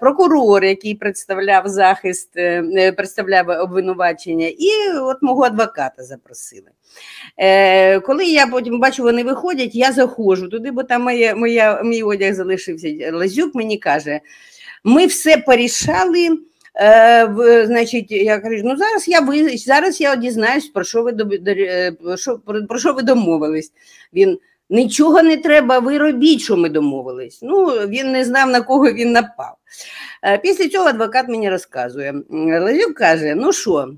Прокурор, 0.00 0.64
який 0.64 0.94
представляв 0.94 1.68
захист, 1.68 2.30
представляв 2.96 3.48
обвинувачення, 3.48 4.46
і 4.46 4.98
от 5.02 5.16
мого 5.22 5.42
адвоката 5.42 6.04
запросили. 6.04 6.70
Е, 7.36 8.00
Коли 8.00 8.24
я 8.24 8.46
потім 8.46 8.80
бачу, 8.80 9.02
вони 9.02 9.24
виходять, 9.24 9.74
я 9.74 9.92
заходжу 9.92 10.48
туди, 10.48 10.70
бо 10.70 10.82
там 10.82 11.02
моя, 11.02 11.34
моя, 11.34 11.82
мій 11.82 12.02
одяг 12.02 12.34
залишився. 12.34 13.10
Лазюк 13.12 13.54
мені 13.54 13.78
каже: 13.78 14.20
ми 14.84 15.06
все 15.06 15.38
порішали. 15.38 16.38
Е, 16.80 17.66
значить, 17.66 18.10
я 18.10 18.38
кажу, 18.38 18.62
ну 18.64 18.76
зараз 18.76 19.08
я 19.08 19.20
ви 19.20 19.56
зараз 19.56 20.00
я 20.00 20.16
дізнаюсь, 20.16 20.68
про 20.68 20.84
що 20.84 21.02
ви 21.02 21.16
е, 21.46 21.92
що, 22.16 22.38
про, 22.68 22.78
що 22.78 22.92
ви 22.92 23.02
домовились. 23.02 23.72
Він 24.14 24.38
нічого 24.70 25.22
не 25.22 25.36
треба, 25.36 25.78
ви 25.78 25.98
робіть, 25.98 26.40
що 26.40 26.56
ми 26.56 26.68
домовились. 26.68 27.38
Ну, 27.42 27.66
він 27.66 28.12
не 28.12 28.24
знав, 28.24 28.50
на 28.50 28.60
кого 28.60 28.92
він 28.92 29.12
напав. 29.12 29.56
Е, 30.24 30.38
Після 30.38 30.68
цього 30.68 30.86
адвокат 30.88 31.28
мені 31.28 31.50
розказує. 31.50 32.14
Лазюк 32.30 32.94
каже: 32.94 33.34
ну 33.34 33.52
що, 33.52 33.88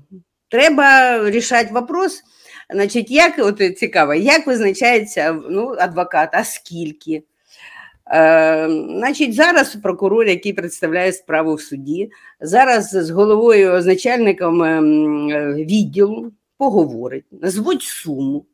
треба 0.49 1.19
рішати 1.29 1.69
вопрос. 1.73 2.23
Значить, 2.71 3.11
як 3.11 3.33
от 3.37 3.77
цікаво, 3.77 4.13
як 4.13 4.47
визначається 4.47 5.39
ну, 5.49 5.75
адвокат, 5.79 6.29
а 6.33 6.43
скільки? 6.43 7.23
Е, 8.13 8.67
значить, 8.97 9.35
зараз 9.35 9.75
прокурор, 9.75 10.27
який 10.27 10.53
представляє 10.53 11.13
справу 11.13 11.55
в 11.55 11.61
суді, 11.61 12.09
зараз 12.41 12.89
з 12.89 13.09
головою, 13.09 13.81
з 13.81 13.85
начальником 13.85 14.63
ем, 14.63 15.29
е, 15.29 15.53
відділу 15.53 16.31
поговорить, 16.57 17.25
назвуть 17.31 17.81
суму. 17.81 18.45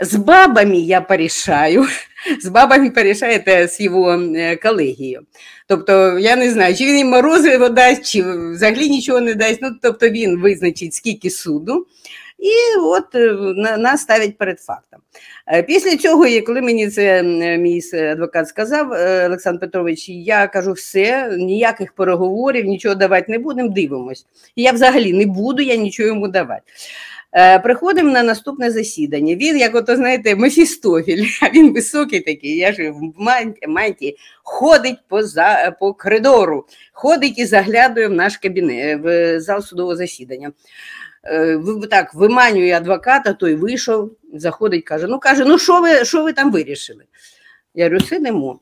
З 0.00 0.16
бабами 0.16 0.76
я 0.76 1.00
порішаю, 1.00 1.86
з 2.42 2.48
бабами 2.48 2.90
порішає 2.90 3.38
це 3.38 3.68
з 3.68 3.80
його 3.80 4.12
е, 4.12 4.56
колегією. 4.56 5.20
Тобто, 5.66 6.18
я 6.18 6.36
не 6.36 6.50
знаю, 6.50 6.76
чи 6.76 6.84
він 6.84 6.96
їм 6.96 7.08
морозиво 7.08 7.68
дасть, 7.68 8.06
чи 8.06 8.22
взагалі 8.22 8.88
нічого 8.88 9.20
не 9.20 9.34
дасть. 9.34 9.58
Ну, 9.62 9.70
тобто 9.82 10.08
він 10.08 10.40
визначить, 10.40 10.94
скільки 10.94 11.30
суду, 11.30 11.86
і 12.42 12.78
от 12.78 13.14
е, 13.14 13.32
нас 13.78 14.00
ставить 14.00 14.38
перед 14.38 14.60
фактом. 14.60 15.00
Е, 15.46 15.62
Після 15.62 15.96
цього, 15.96 16.26
коли 16.46 16.60
мені 16.62 16.88
це 16.88 17.22
мій 17.58 17.80
адвокат 17.94 18.48
сказав, 18.48 18.92
е, 18.92 19.26
Олександр 19.26 19.60
Петрович, 19.60 20.08
я 20.08 20.46
кажу, 20.46 20.72
все, 20.72 21.36
ніяких 21.38 21.92
переговорів, 21.92 22.64
нічого 22.64 22.94
давати 22.94 23.32
не 23.32 23.38
будемо, 23.38 23.68
дивимось. 23.68 24.26
Я 24.56 24.72
взагалі 24.72 25.12
не 25.12 25.26
буду, 25.26 25.62
я 25.62 25.76
нічого 25.76 26.06
йому 26.06 26.28
давати. 26.28 26.62
Приходимо 27.62 28.10
на 28.10 28.22
наступне 28.22 28.70
засідання. 28.70 29.34
Він, 29.34 29.58
як 29.58 29.74
ото, 29.74 29.96
знаєте, 29.96 30.36
Мефістофіль, 30.36 31.24
а 31.42 31.48
він 31.54 31.72
високий 31.72 32.20
такий, 32.20 32.56
я 32.56 32.72
ж 32.72 32.90
в 32.90 33.00
манті, 33.16 33.66
мантії, 33.68 34.16
ходить 34.42 34.98
по, 35.08 35.22
за, 35.22 35.76
по 35.80 35.94
коридору, 35.94 36.66
ходить 36.92 37.38
і 37.38 37.44
заглядує 37.44 38.08
в 38.08 38.12
наш 38.12 38.36
кабінет, 38.36 39.00
в 39.02 39.40
зал 39.40 39.62
судового 39.62 39.96
засідання. 39.96 40.52
Е, 41.24 41.58
Так, 41.90 42.14
виманює 42.14 42.70
адвоката, 42.72 43.32
той 43.32 43.54
вийшов, 43.54 44.10
заходить, 44.34 44.84
каже: 44.84 45.06
ну 45.06 45.18
каже, 45.18 45.44
ну 45.44 45.58
що 45.58 45.80
ви, 45.80 46.04
що 46.04 46.22
ви 46.22 46.32
там 46.32 46.52
вирішили? 46.52 47.04
Я 47.74 47.84
говорю, 47.84 48.04
сидимо. 48.04 48.60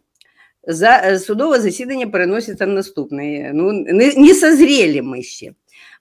За, 0.66 1.00
е, 1.04 1.18
судове 1.18 1.60
засідання 1.60 2.06
переноситься 2.06 2.66
на 2.66 2.74
наступне. 2.74 3.50
Ну, 3.54 3.72
не, 3.72 4.14
не 4.16 4.34
созріли 4.34 5.02
ми 5.02 5.22
ще. 5.22 5.52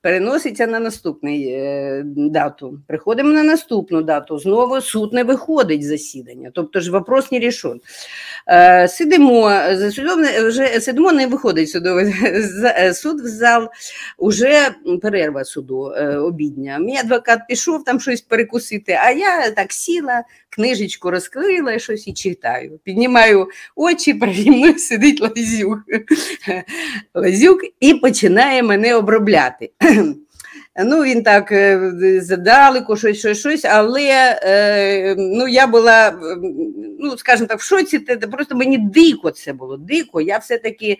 Переноситься 0.01 0.67
на 0.67 0.79
наступний 0.79 1.47
е, 1.47 2.03
дату. 2.05 2.79
Приходимо 2.87 3.33
на 3.33 3.43
наступну 3.43 4.01
дату. 4.01 4.39
Знову 4.39 4.81
суд 4.81 5.13
не 5.13 5.23
виходить 5.23 5.83
з 5.83 5.87
засідання. 5.87 6.51
Тобто 6.53 6.79
ж 6.79 6.91
вопрос 6.91 7.31
не 7.31 7.39
рішен. 7.39 7.81
Е, 8.47 8.87
сидимо, 8.87 9.51
вже 10.47 10.67
сидимо, 10.81 11.11
не 11.11 11.27
виходить 11.27 11.69
судовий 11.69 12.13
е, 12.63 12.93
суд 12.93 13.21
в 13.21 13.27
зал, 13.27 13.69
уже 14.17 14.75
перерва 15.01 15.43
суду 15.43 15.93
обідня. 16.23 16.77
Мій 16.79 16.97
адвокат 16.97 17.39
пішов 17.49 17.83
там 17.83 17.99
щось 17.99 18.21
перекусити, 18.21 18.99
а 19.03 19.11
я 19.11 19.51
так 19.51 19.73
сіла, 19.73 20.23
книжечку 20.49 21.11
розкрила 21.11 21.79
щось 21.79 22.07
і 22.07 22.13
читаю. 22.13 22.79
Піднімаю 22.83 23.47
очі, 23.75 24.13
переді 24.13 24.51
мною 24.51 24.79
сидить 24.79 25.21
Лазюк. 25.21 25.79
Лазюк 27.13 27.61
і 27.79 27.93
починає 27.93 28.63
мене 28.63 28.95
обробляти. 28.95 29.69
Ну, 30.85 31.03
він 31.03 31.23
так 31.23 31.53
здалеку, 32.21 32.97
щось, 32.97 33.19
щось, 33.19 33.39
щось, 33.39 33.65
але 33.65 34.39
е, 34.43 35.15
ну, 35.17 35.47
я 35.47 35.67
була, 35.67 36.07
е, 36.07 36.13
ну, 36.99 37.17
скажімо 37.17 37.47
так, 37.47 37.59
в 37.59 37.63
шоці, 37.63 37.99
просто 37.99 38.55
мені 38.55 38.77
дико 38.77 39.31
це 39.31 39.53
було, 39.53 39.77
дико. 39.77 40.21
Я 40.21 40.37
все-таки, 40.37 40.87
е, 40.91 40.97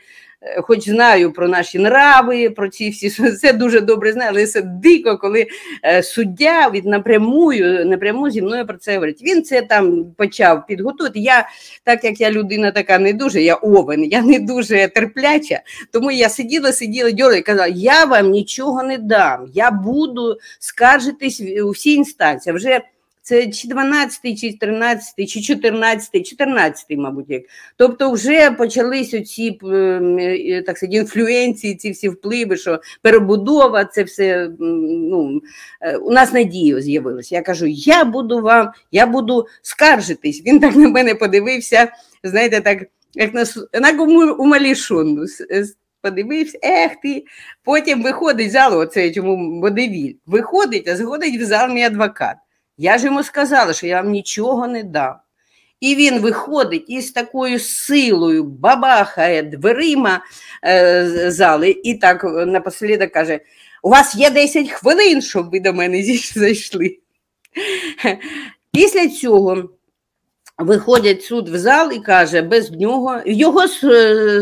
хоч 0.61 0.89
знаю 0.89 1.33
про 1.33 1.47
наші 1.47 1.79
нрави, 1.79 2.49
про 2.49 2.69
ці 2.69 2.89
всі, 2.89 3.09
це 3.31 3.53
дуже 3.53 3.81
добре 3.81 4.13
знаю, 4.13 4.29
але 4.33 4.45
це 4.45 4.61
дико, 4.61 5.17
коли 5.17 5.47
е, 5.85 6.03
суддя 6.03 6.69
від 6.69 6.85
напрямую, 6.85 7.85
напряму 7.85 8.29
зі 8.29 8.41
мною 8.41 8.67
про 8.67 8.77
це 8.77 8.93
говорить. 8.93 9.21
Він 9.21 9.43
це 9.43 9.61
там 9.61 10.05
почав 10.17 10.65
підготувати. 10.67 11.19
Я, 11.19 11.49
так 11.83 12.03
як 12.03 12.21
я 12.21 12.31
людина 12.31 12.71
така 12.71 12.99
не 12.99 13.13
дуже, 13.13 13.41
я 13.41 13.55
овен, 13.55 14.03
я 14.03 14.21
не 14.21 14.39
дуже 14.39 14.87
терпляча, 14.87 15.61
тому 15.91 16.11
я 16.11 16.29
сиділа, 16.29 16.73
сиділа, 16.73 17.11
дьорла 17.11 17.35
і 17.35 17.41
казала, 17.41 17.67
я 17.67 18.05
вам 18.05 18.29
нічого 18.29 18.83
не 18.83 18.97
дам, 18.97 19.51
я 19.53 19.71
буду 19.71 20.37
скаржитись 20.59 21.41
у 21.65 21.69
всі 21.69 21.93
інстанції. 21.93 22.55
Вже 22.55 22.81
це 23.29 23.47
чи 23.47 23.67
12-й, 23.67 24.35
чи 24.35 24.57
13, 24.57 25.29
чи 25.29 25.41
14, 25.41 26.25
14, 26.25 26.85
мабуть, 26.89 27.25
як. 27.29 27.43
Тобто 27.77 28.11
вже 28.11 28.51
почались 28.51 29.13
оці 29.13 29.59
е, 29.63 30.63
так 30.65 30.77
сказати, 30.77 30.97
інфлюенції, 30.97 31.75
ці 31.75 31.91
всі 31.91 32.09
впливи, 32.09 32.57
що 32.57 32.79
перебудова, 33.01 33.85
це 33.85 34.03
все 34.03 34.49
ну, 34.59 35.41
е, 35.81 35.97
у 35.97 36.11
нас 36.11 36.33
надія 36.33 36.81
з'явилася. 36.81 37.35
Я 37.35 37.41
кажу, 37.41 37.65
я 37.67 38.05
буду 38.05 38.41
вам, 38.41 38.71
я 38.91 39.05
буду 39.05 39.47
скаржитись. 39.61 40.43
Він 40.45 40.59
так 40.59 40.75
на 40.75 40.89
мене 40.89 41.15
подивився, 41.15 41.91
знаєте, 42.23 42.61
так, 42.61 42.83
як 43.13 43.33
на, 43.33 43.45
на 43.73 44.03
умалішону. 44.33 45.25
Подивився, 46.01 46.59
ех 46.63 46.91
ти. 47.03 47.23
Потім 47.63 48.03
виходить 48.03 48.49
з 48.49 48.53
залу, 48.53 48.77
оце 48.77 49.11
чому 49.11 49.61
водевіль. 49.61 50.13
Виходить, 50.25 50.87
а 50.87 50.95
згодить 50.95 51.41
в 51.41 51.45
зал 51.45 51.69
мій 51.69 51.83
адвокат. 51.83 52.35
Я 52.81 52.97
ж 52.97 53.05
йому 53.05 53.23
сказала, 53.23 53.73
що 53.73 53.87
я 53.87 54.01
вам 54.01 54.11
нічого 54.11 54.67
не 54.67 54.83
дам. 54.83 55.15
І 55.79 55.95
він 55.95 56.19
виходить 56.19 56.85
і 56.87 57.01
з 57.01 57.11
такою 57.11 57.59
силою 57.59 58.43
бабахає 58.43 59.43
дверима 59.43 60.21
е, 60.65 61.31
зали, 61.31 61.75
і 61.83 61.95
так 61.95 62.23
напослідок 62.23 63.11
каже: 63.11 63.39
у 63.83 63.89
вас 63.89 64.15
є 64.15 64.29
10 64.29 64.69
хвилин, 64.69 65.21
щоб 65.21 65.49
ви 65.51 65.59
до 65.59 65.73
мене 65.73 66.03
зайшли. 66.35 66.97
Після 68.71 69.07
цього 69.07 69.69
виходять 70.59 71.23
суд 71.23 71.49
в 71.49 71.57
зал 71.57 71.91
і 71.91 71.99
каже, 71.99 72.41
без 72.41 72.71
нього 72.71 73.17
його 73.25 73.67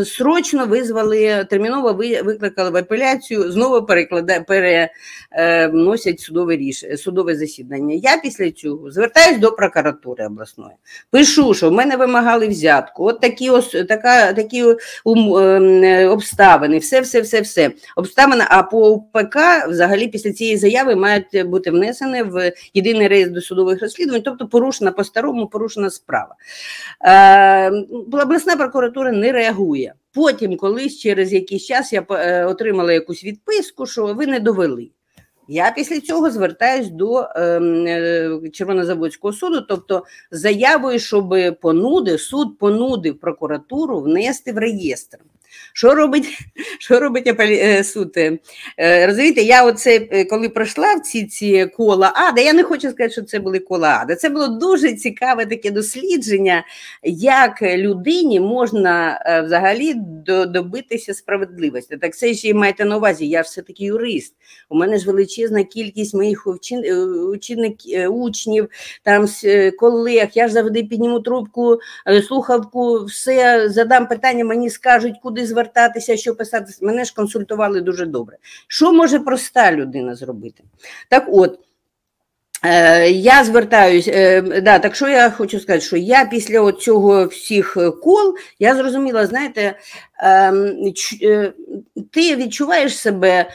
срочно 0.04 0.66
визвали, 0.66 1.46
терміново 1.50 1.92
ви- 1.92 2.22
викликали 2.22 2.70
в 2.70 2.76
апеляцію, 2.76 3.52
знову 3.52 3.86
перекладає, 3.86 4.40
переносять 4.40 6.20
судове 6.20 6.56
ріш, 6.56 6.84
судове 6.96 7.36
засідання. 7.36 7.94
Я 7.94 8.16
після 8.22 8.50
цього 8.50 8.90
звертаюсь 8.90 9.38
до 9.38 9.52
прокуратури 9.52 10.26
обласної. 10.26 10.74
Пишу, 11.10 11.54
що 11.54 11.70
в 11.70 11.72
мене 11.72 11.96
вимагали 11.96 12.48
взятку. 12.48 13.04
От 13.04 13.20
такі 13.20 13.50
ос, 13.50 13.76
така, 13.88 14.32
такі 14.32 14.64
ум, 15.04 15.36
ем, 15.36 16.10
обставини, 16.10 16.78
все, 16.78 17.00
все, 17.00 17.20
все, 17.20 17.40
все. 17.40 17.70
Обставини, 17.96 18.44
а 18.48 18.62
по 18.62 18.90
УПК 18.90 19.36
взагалі 19.68 20.08
після 20.08 20.32
цієї 20.32 20.56
заяви 20.56 20.96
мають 20.96 21.46
бути 21.46 21.70
внесені 21.70 22.22
в 22.22 22.52
єдиний 22.74 23.08
реєстр 23.08 23.34
досудових 23.34 23.82
розслідувань, 23.82 24.22
тобто 24.22 24.48
порушена 24.48 24.92
по-старому, 24.92 25.46
порушена 25.46 25.90
справа. 26.08 26.34
Е, 27.04 28.22
обласна 28.22 28.56
прокуратура 28.56 29.12
не 29.12 29.32
реагує. 29.32 29.94
Потім, 30.14 30.56
колись 30.56 30.98
через 30.98 31.32
якийсь 31.32 31.66
час 31.66 31.92
я 31.92 32.06
е, 32.10 32.44
отримала 32.44 32.92
якусь 32.92 33.24
відписку, 33.24 33.86
що 33.86 34.14
ви 34.14 34.26
не 34.26 34.40
довели. 34.40 34.90
Я 35.48 35.70
після 35.70 36.00
цього 36.00 36.30
звертаюсь 36.30 36.88
до 36.88 37.28
ем, 37.36 37.86
е, 37.86 38.40
Червонозаводського 38.52 39.32
суду, 39.32 39.60
тобто 39.60 40.04
заявою, 40.30 40.98
щоб 40.98 41.34
понуди, 41.60 42.18
суд 42.18 42.58
понудив 42.58 43.20
прокуратуру 43.20 44.00
внести 44.00 44.52
в 44.52 44.58
реєстр. 44.58 45.18
Що 45.78 45.94
робить, 45.94 46.38
що 46.78 47.00
робить 47.00 47.34
е, 47.40 47.84
суд? 47.84 48.16
Е, 48.16 49.06
Розумієте, 49.06 49.42
я 49.42 49.64
оце, 49.64 50.08
е, 50.10 50.24
коли 50.24 50.48
пройшла 50.48 50.94
в 50.94 51.00
ці, 51.00 51.26
ці 51.26 51.66
кола 51.66 52.12
ада, 52.14 52.40
я 52.40 52.52
не 52.52 52.62
хочу 52.62 52.90
сказати, 52.90 53.10
що 53.10 53.22
це 53.22 53.38
були 53.38 53.58
кола 53.58 53.98
ада. 54.02 54.14
Це 54.14 54.28
було 54.28 54.48
дуже 54.48 54.92
цікаве 54.92 55.46
таке 55.46 55.70
дослідження, 55.70 56.64
як 57.02 57.62
людині 57.62 58.40
можна 58.40 59.20
взагалі 59.46 59.94
добитися 60.48 61.14
справедливості. 61.14 61.96
Так 61.96 62.16
це 62.16 62.34
ще 62.34 62.48
й 62.48 62.54
маєте 62.54 62.84
на 62.84 62.96
увазі, 62.96 63.28
я 63.28 63.42
ж 63.42 63.46
все-таки 63.46 63.84
юрист. 63.84 64.34
У 64.68 64.76
мене 64.76 64.98
ж 64.98 65.06
величезна 65.06 65.64
кількість 65.64 66.14
моїх 66.14 66.46
учин, 66.46 66.84
е, 67.94 68.08
учнів, 68.08 68.68
там 69.02 69.26
колег. 69.78 70.28
Я 70.34 70.48
ж 70.48 70.54
завжди 70.54 70.84
підніму 70.84 71.20
трубку, 71.20 71.78
слухавку, 72.28 73.04
все 73.04 73.68
задам 73.70 74.06
питання, 74.06 74.44
мені 74.44 74.70
скажуть, 74.70 75.14
куди 75.22 75.46
звертатися, 75.46 75.67
що 76.16 76.34
писати. 76.34 76.72
Мене 76.82 77.04
ж 77.04 77.14
консультували 77.14 77.80
дуже 77.80 78.06
добре. 78.06 78.36
Що 78.68 78.92
може 78.92 79.18
проста 79.20 79.72
людина 79.72 80.14
зробити? 80.14 80.64
Так 81.08 81.24
от. 81.28 81.58
Е, 82.64 83.10
Я 83.10 83.44
звертаюсь, 83.44 84.08
е, 84.08 84.42
да, 84.60 84.78
так 84.78 84.94
що 84.94 85.08
я 85.08 85.30
хочу 85.30 85.60
сказати, 85.60 85.84
що 85.84 85.96
я 85.96 86.24
після 86.24 86.72
цього 86.72 87.24
всіх 87.24 87.76
е, 87.76 87.90
кол 87.90 88.34
я 88.58 88.74
зрозуміла, 88.74 89.26
знаєте, 89.26 89.78
ем, 90.18 90.92
ти 92.10 92.36
відчуваєш 92.36 92.98
себе 92.98 93.50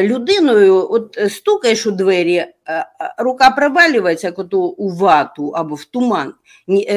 людиною, 0.00 0.88
от 0.90 1.18
стукаєш 1.28 1.86
у 1.86 1.90
двері, 1.90 2.46
рука 3.18 3.50
провалюється 3.50 4.26
як 4.26 4.54
у 4.54 4.90
вату 4.90 5.48
або 5.48 5.74
в 5.74 5.84
туман. 5.84 6.34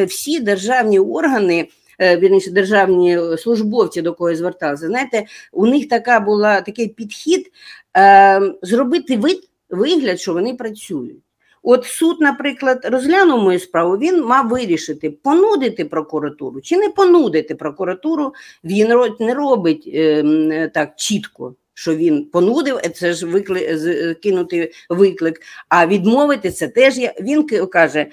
Всі 0.07 0.39
державні 0.39 0.99
органи. 0.99 1.67
Е, 2.01 2.17
Вірніше, 2.17 2.51
державні 2.51 3.19
службовці 3.37 4.01
до 4.01 4.13
кого 4.13 4.35
зверталися, 4.35 4.87
знаєте, 4.87 5.25
у 5.51 5.67
них 5.67 5.89
така 5.89 6.19
була 6.19 6.61
такий 6.61 6.87
підхід 6.87 7.51
е, 7.97 8.41
зробити 8.61 9.17
вид, 9.17 9.49
вигляд, 9.69 10.19
що 10.19 10.33
вони 10.33 10.53
працюють. 10.53 11.19
От 11.63 11.85
суд, 11.85 12.17
наприклад, 12.21 12.79
розглянув 12.83 13.43
мою 13.43 13.59
справу, 13.59 13.97
він 13.97 14.23
мав 14.23 14.47
вирішити, 14.47 15.09
понудити 15.09 15.85
прокуратуру 15.85 16.61
чи 16.61 16.77
не 16.77 16.89
понудити 16.89 17.55
прокуратуру. 17.55 18.33
Він 18.63 18.87
не 19.19 19.33
робить 19.33 19.89
е, 19.93 20.71
так 20.73 20.93
чітко, 20.95 21.55
що 21.73 21.95
він 21.95 22.25
понудив, 22.25 22.77
е, 22.77 22.89
це 22.89 23.13
ж 23.13 23.25
викли, 23.25 24.15
кинути 24.23 24.71
виклик, 24.89 25.41
а 25.69 25.87
відмовити 25.87 26.51
це 26.51 26.67
теж 26.67 26.97
є. 26.97 27.13
Він 27.21 27.47
каже, 27.47 28.07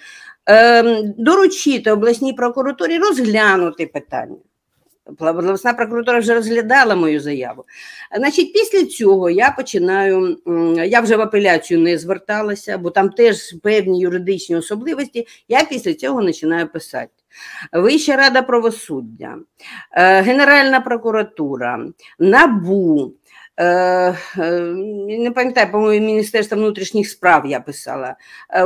доручити 1.19 1.91
обласній 1.91 2.33
прокуратурі 2.33 2.99
розглянути 2.99 3.87
питання. 3.87 4.37
Обласна 5.19 5.75
прокуратура 5.75 6.19
вже 6.19 6.35
розглядала 6.35 6.95
мою 6.95 7.21
заяву. 7.21 7.65
Значить, 8.17 8.53
після 8.53 8.85
цього 8.85 9.31
я 9.31 9.51
починаю, 9.51 10.37
я 10.87 11.01
вже 11.01 11.17
в 11.17 11.21
апеляцію 11.21 11.81
не 11.81 11.99
зверталася, 11.99 12.79
бо 12.79 12.91
там 12.91 13.09
теж 13.09 13.55
певні 13.63 14.01
юридичні 14.01 14.57
особливості. 14.57 15.27
Я 15.49 15.65
після 15.65 15.95
цього 15.95 16.23
починаю 16.23 16.69
писати. 16.69 17.11
Вища 17.73 18.17
рада 18.17 18.43
правосуддя, 18.43 19.37
е, 19.93 20.23
Генеральна 20.23 20.81
прокуратура, 20.81 21.87
НАБУ. 22.19 23.13
Е, 23.59 23.65
е, 24.39 24.61
Не 25.19 25.31
пам'ятаю, 25.31 25.73
по-моєму, 25.73 26.07
Міністерство 26.07 26.57
внутрішніх 26.57 27.09
справ 27.09 27.47
я 27.47 27.61
писала. 27.61 28.17
Е, 28.55 28.65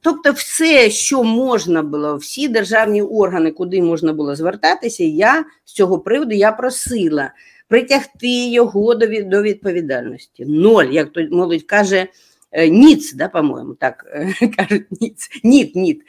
Тобто, 0.00 0.32
все, 0.32 0.90
що 0.90 1.22
можна 1.22 1.82
було, 1.82 2.16
всі 2.16 2.48
державні 2.48 3.02
органи, 3.02 3.50
куди 3.50 3.82
можна 3.82 4.12
було 4.12 4.36
звертатися, 4.36 5.04
я 5.04 5.44
з 5.64 5.72
цього 5.72 5.98
приводу 5.98 6.34
я 6.34 6.52
просила 6.52 7.30
притягти 7.68 8.50
його 8.50 8.94
до, 8.94 9.42
відповідальності. 9.42 10.44
Ноль, 10.46 10.84
як 10.84 11.12
то 11.12 11.20
молодь 11.30 11.62
каже, 11.62 12.06
ніц, 12.52 13.12
да, 13.12 13.28
по-моєму, 13.28 13.74
так 13.74 14.06
е, 14.42 14.48
кажуть, 14.56 14.86
ніц, 15.00 15.28
ніт, 15.44 15.76
ніт. 15.76 16.00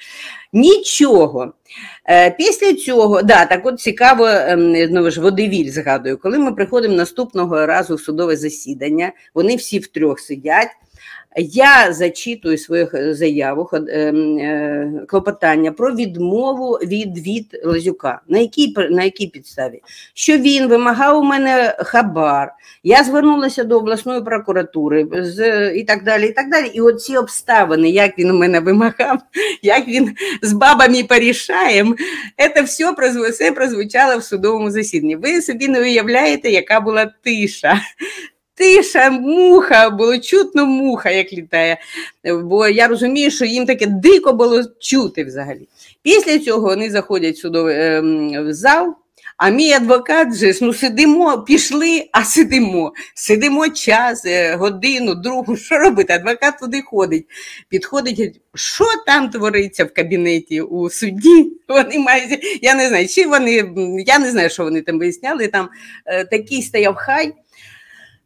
Нічого. 0.54 1.54
Е, 2.10 2.32
Після 2.32 2.74
цього, 2.74 3.22
да, 3.22 3.46
так 3.46 3.66
от 3.66 3.80
цікаво, 3.80 4.26
ем, 4.28 4.88
знову 4.88 5.12
ж 5.12 5.22
водевіль 5.22 5.72
згадую, 5.72 6.18
коли 6.18 6.40
ми 6.40 6.52
приходимо 6.52 6.96
наступного 6.96 7.66
разу 7.66 7.96
в 7.96 8.02
судове 8.02 8.38
засідання, 8.38 9.12
вони 9.34 9.56
всі 9.56 9.80
втрьох 9.80 10.20
сидять. 10.20 10.70
Я 11.38 11.94
зачитую 11.94 12.58
свою 12.58 12.88
х- 12.88 13.14
заяву, 13.14 13.70
ем, 13.74 14.38
е, 14.38 14.92
клопотання 15.08 15.72
про 15.72 15.96
відмову 15.96 16.72
від, 16.72 17.18
від 17.18 17.62
Лазюка. 17.64 18.22
На 18.28 18.40
якій, 18.40 18.74
на 18.90 19.04
якій 19.04 19.28
підставі? 19.28 19.82
Що 20.14 20.38
він 20.38 20.68
вимагав 20.68 21.20
у 21.20 21.24
мене 21.24 21.76
хабар, 21.80 22.54
я 22.84 23.04
звернулася 23.04 23.64
до 23.64 23.78
обласної 23.78 24.22
прокуратури 24.22 25.08
з, 25.14 25.70
і 25.74 25.84
так 25.84 26.04
далі. 26.04 26.28
І 26.28 26.32
так 26.32 26.50
далі. 26.50 26.72
І 26.74 26.82
от 26.82 27.02
ці 27.02 27.18
обставини, 27.18 27.90
як 27.90 28.20
він 28.20 28.32
у 28.32 28.38
мене 28.38 28.60
вимагав, 28.60 29.20
як 29.62 29.88
він 29.88 30.16
з 30.42 30.54
бабами 30.54 31.04
порішаєм, 31.04 31.96
це 32.56 32.62
все, 32.62 32.92
все 33.30 33.52
прозвучало 33.52 34.18
в 34.18 34.24
судовому 34.24 34.72
засіданні. 34.72 35.16
Ви 35.16 35.42
собі 35.42 35.68
не 35.68 35.82
уявляєте, 35.82 36.50
яка 36.50 36.80
була 36.80 37.12
тиша. 37.24 37.82
Тиша, 38.60 39.10
муха, 39.10 39.90
було 39.90 40.18
чутно 40.18 40.66
муха, 40.66 41.10
як 41.10 41.34
літає. 41.34 41.78
Бо 42.44 42.68
я 42.68 42.88
розумію, 42.88 43.32
що 43.32 43.46
їм 43.46 43.66
таке 43.66 43.86
дико 43.88 44.34
було 44.34 44.64
чути 44.80 45.24
взагалі. 45.24 45.68
Після 46.02 46.40
цього 46.40 46.68
вони 46.68 46.90
заходять 46.90 47.38
судовий 47.38 47.76
ем, 47.80 48.48
в 48.48 48.54
зал. 48.54 48.96
А 49.38 49.50
мій 49.50 49.72
адвокат 49.72 50.36
же 50.36 50.54
ну 50.62 50.74
сидимо, 50.74 51.42
пішли, 51.42 52.10
а 52.12 52.24
сидимо. 52.24 52.94
Сидимо 53.16 53.70
час, 53.70 54.26
е, 54.26 54.56
годину, 54.56 55.16
другу. 55.16 55.58
Що 55.58 55.78
робити? 55.78 56.14
Адвокат 56.14 56.60
туди 56.60 56.82
ходить. 56.82 57.26
Підходить, 57.70 58.42
що 58.56 58.86
там 59.06 59.30
твориться 59.30 59.86
в 59.86 59.94
кабінеті 59.94 60.62
у 60.62 60.90
судді? 60.90 61.52
Вони 61.68 62.00
мають, 62.00 62.60
я 62.62 62.76
не 62.76 62.88
знаю, 62.88 63.08
чи 63.08 63.28
вони, 63.28 63.74
я 64.06 64.20
не 64.20 64.32
знаю, 64.32 64.50
що 64.50 64.64
вони 64.64 64.82
там 64.82 65.00
виясняли. 65.00 65.48
Там 65.48 65.70
е, 66.06 66.26
такий 66.26 66.62
стояв 66.62 66.96
хай. 66.96 67.34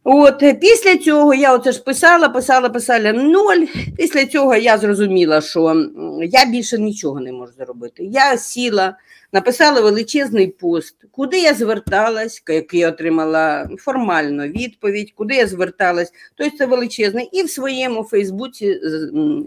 От 0.06 0.42
е, 0.42 0.54
після 0.54 0.96
цього 0.96 1.34
я 1.34 1.54
оце 1.54 1.72
ж 1.72 1.82
писала, 1.82 2.28
писала, 2.28 2.68
писала 2.68 3.12
ноль. 3.12 3.66
Після 3.96 4.26
цього 4.26 4.54
я 4.54 4.78
зрозуміла, 4.78 5.40
що 5.40 5.86
я 6.22 6.44
більше 6.44 6.78
нічого 6.78 7.20
не 7.20 7.32
можу 7.32 7.52
зробити. 7.52 8.04
Я 8.04 8.38
сіла, 8.38 8.96
написала 9.32 9.80
величезний 9.80 10.46
пост, 10.46 10.96
куди 11.10 11.38
я 11.38 11.54
зверталась, 11.54 12.42
який 12.48 12.80
я 12.80 12.88
отримала 12.88 13.68
формально 13.78 14.48
відповідь, 14.48 15.12
куди 15.16 15.34
я 15.34 15.46
зверталась, 15.46 16.12
тобто 16.34 16.56
це 16.56 16.66
величезний, 16.66 17.28
і 17.32 17.42
в 17.42 17.50
своєму 17.50 18.02
Фейсбуці 18.04 18.80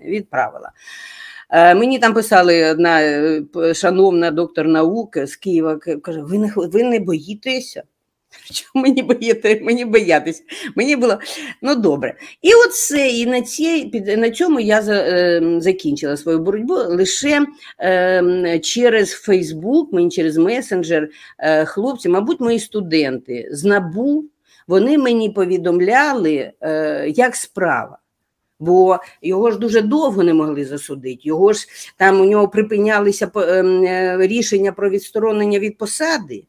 відправила. 0.06 0.72
Е, 1.50 1.76
Мені 1.76 2.00
там 2.00 2.14
писали 2.14 2.72
одна 2.72 3.02
е, 3.02 3.44
шановна 3.74 4.32
доктор 4.32 4.68
наук 4.68 5.18
з 5.18 5.36
Києва, 5.36 5.78
каже: 5.78 6.22
ви 6.22 6.38
не, 6.38 6.54
ви 6.56 6.84
не 6.84 7.00
боїтеся? 7.00 7.84
Мені 8.76 9.04
боїти, 9.04 9.62
мені 9.64 9.86
боятися? 9.86 10.44
Мені 10.76 10.96
було 10.96 11.20
ну 11.62 11.76
добре. 11.76 12.16
І 12.42 12.50
все, 12.70 13.08
і 13.08 13.26
на 13.26 13.42
цій, 13.42 14.04
на 14.18 14.30
цьому 14.30 14.60
я 14.60 14.82
за, 14.82 14.94
е, 14.94 15.42
закінчила 15.58 16.18
свою 16.18 16.40
боротьбу 16.40 16.74
лише 16.74 17.46
е, 17.80 18.60
через 18.64 19.12
Фейсбук, 19.12 19.94
мені 19.94 20.10
через 20.10 20.38
месенджер, 20.38 21.10
е, 21.40 21.66
хлопці, 21.66 22.10
мабуть, 22.10 22.40
мої 22.40 22.60
студенти 22.60 23.50
з 23.52 23.64
НАБУ, 23.64 24.24
вони 24.68 24.98
мені 24.98 25.30
повідомляли, 25.30 26.52
е, 26.62 27.10
як 27.16 27.36
справа. 27.36 27.98
Бо 28.60 28.98
його 29.22 29.52
ж 29.52 29.58
дуже 29.58 29.82
довго 29.82 30.24
не 30.24 30.34
могли 30.34 30.66
засудити. 30.66 31.20
Його 31.24 31.54
ж 31.54 31.68
там 31.98 32.22
у 32.22 32.26
нього 32.26 32.48
припинялися 32.48 33.32
ем, 33.36 33.84
е, 33.84 34.18
рішення 34.20 34.72
про 34.72 34.90
відсторонення 34.90 35.60
від 35.60 35.78
посади. 35.78 36.44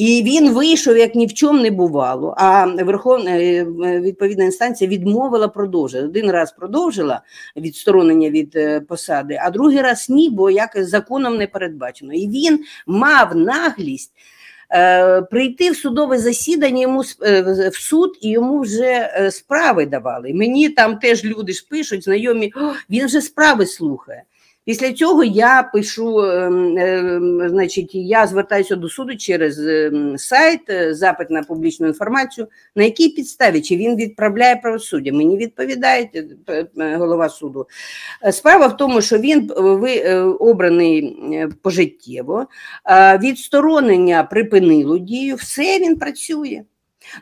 І 0.00 0.22
він 0.26 0.52
вийшов, 0.52 0.96
як 0.96 1.14
ні 1.14 1.26
в 1.26 1.34
чому 1.34 1.62
не 1.62 1.70
бувало. 1.70 2.34
А 2.36 2.66
Верховна 2.66 3.30
е, 3.30 3.64
відповідна 4.00 4.44
інстанція 4.44 4.90
відмовила 4.90 5.48
продовжити. 5.48 6.04
Один 6.04 6.30
раз 6.30 6.52
продовжила 6.52 7.22
відсторонення 7.56 8.30
від 8.30 8.52
е, 8.56 8.80
посади, 8.80 9.38
а 9.42 9.50
другий 9.50 9.80
раз 9.80 10.06
ні, 10.10 10.30
бо 10.30 10.50
якось 10.50 10.88
законом 10.88 11.36
не 11.36 11.46
передбачено. 11.46 12.12
І 12.14 12.28
він 12.28 12.60
мав 12.86 13.36
наглість 13.36 14.12
е, 14.72 15.22
прийти 15.22 15.70
в 15.70 15.76
судове 15.76 16.18
засідання 16.18 16.82
йому 16.82 17.02
е, 17.22 17.42
в- 17.42 17.74
суд, 17.74 18.18
і 18.20 18.30
йому 18.30 18.60
вже 18.60 19.10
е, 19.14 19.30
справи 19.30 19.86
давали. 19.86 20.32
Мені 20.34 20.68
там 20.68 20.98
теж 20.98 21.24
люди 21.24 21.52
ж 21.52 21.66
пишуть, 21.70 22.04
знайомі, 22.04 22.52
він 22.90 23.06
вже 23.06 23.20
справи 23.20 23.66
слухає. 23.66 24.22
Після 24.64 24.92
цього 24.92 25.24
я 25.24 25.62
пишу, 25.62 26.20
ем, 26.20 26.78
ем, 26.78 27.48
значить, 27.48 27.94
я 27.94 28.26
звертаюся 28.26 28.76
до 28.76 28.88
суду 28.88 29.16
через 29.16 29.58
ем, 29.58 30.18
сайт, 30.18 30.70
е, 30.70 30.94
запит 30.94 31.30
на 31.30 31.42
публічну 31.42 31.86
інформацію, 31.86 32.46
на 32.76 32.84
якій 32.84 33.08
підставі, 33.08 33.60
чи 33.60 33.76
він 33.76 33.96
відправляє 33.96 34.56
правосуддя. 34.56 35.12
Мені 35.12 35.36
відповідає 35.36 36.10
е, 36.48 36.96
голова 36.96 37.28
суду. 37.28 37.66
Е, 38.24 38.32
Справа 38.32 38.66
в 38.66 38.76
тому, 38.76 39.02
що 39.02 39.18
він 39.18 39.52
обраний 40.40 41.16
пожиттєво, 41.62 42.46
відсторонення 43.22 44.24
припинило 44.24 44.98
дію, 44.98 45.36
все 45.36 45.78
він 45.78 45.96
працює. 45.96 46.62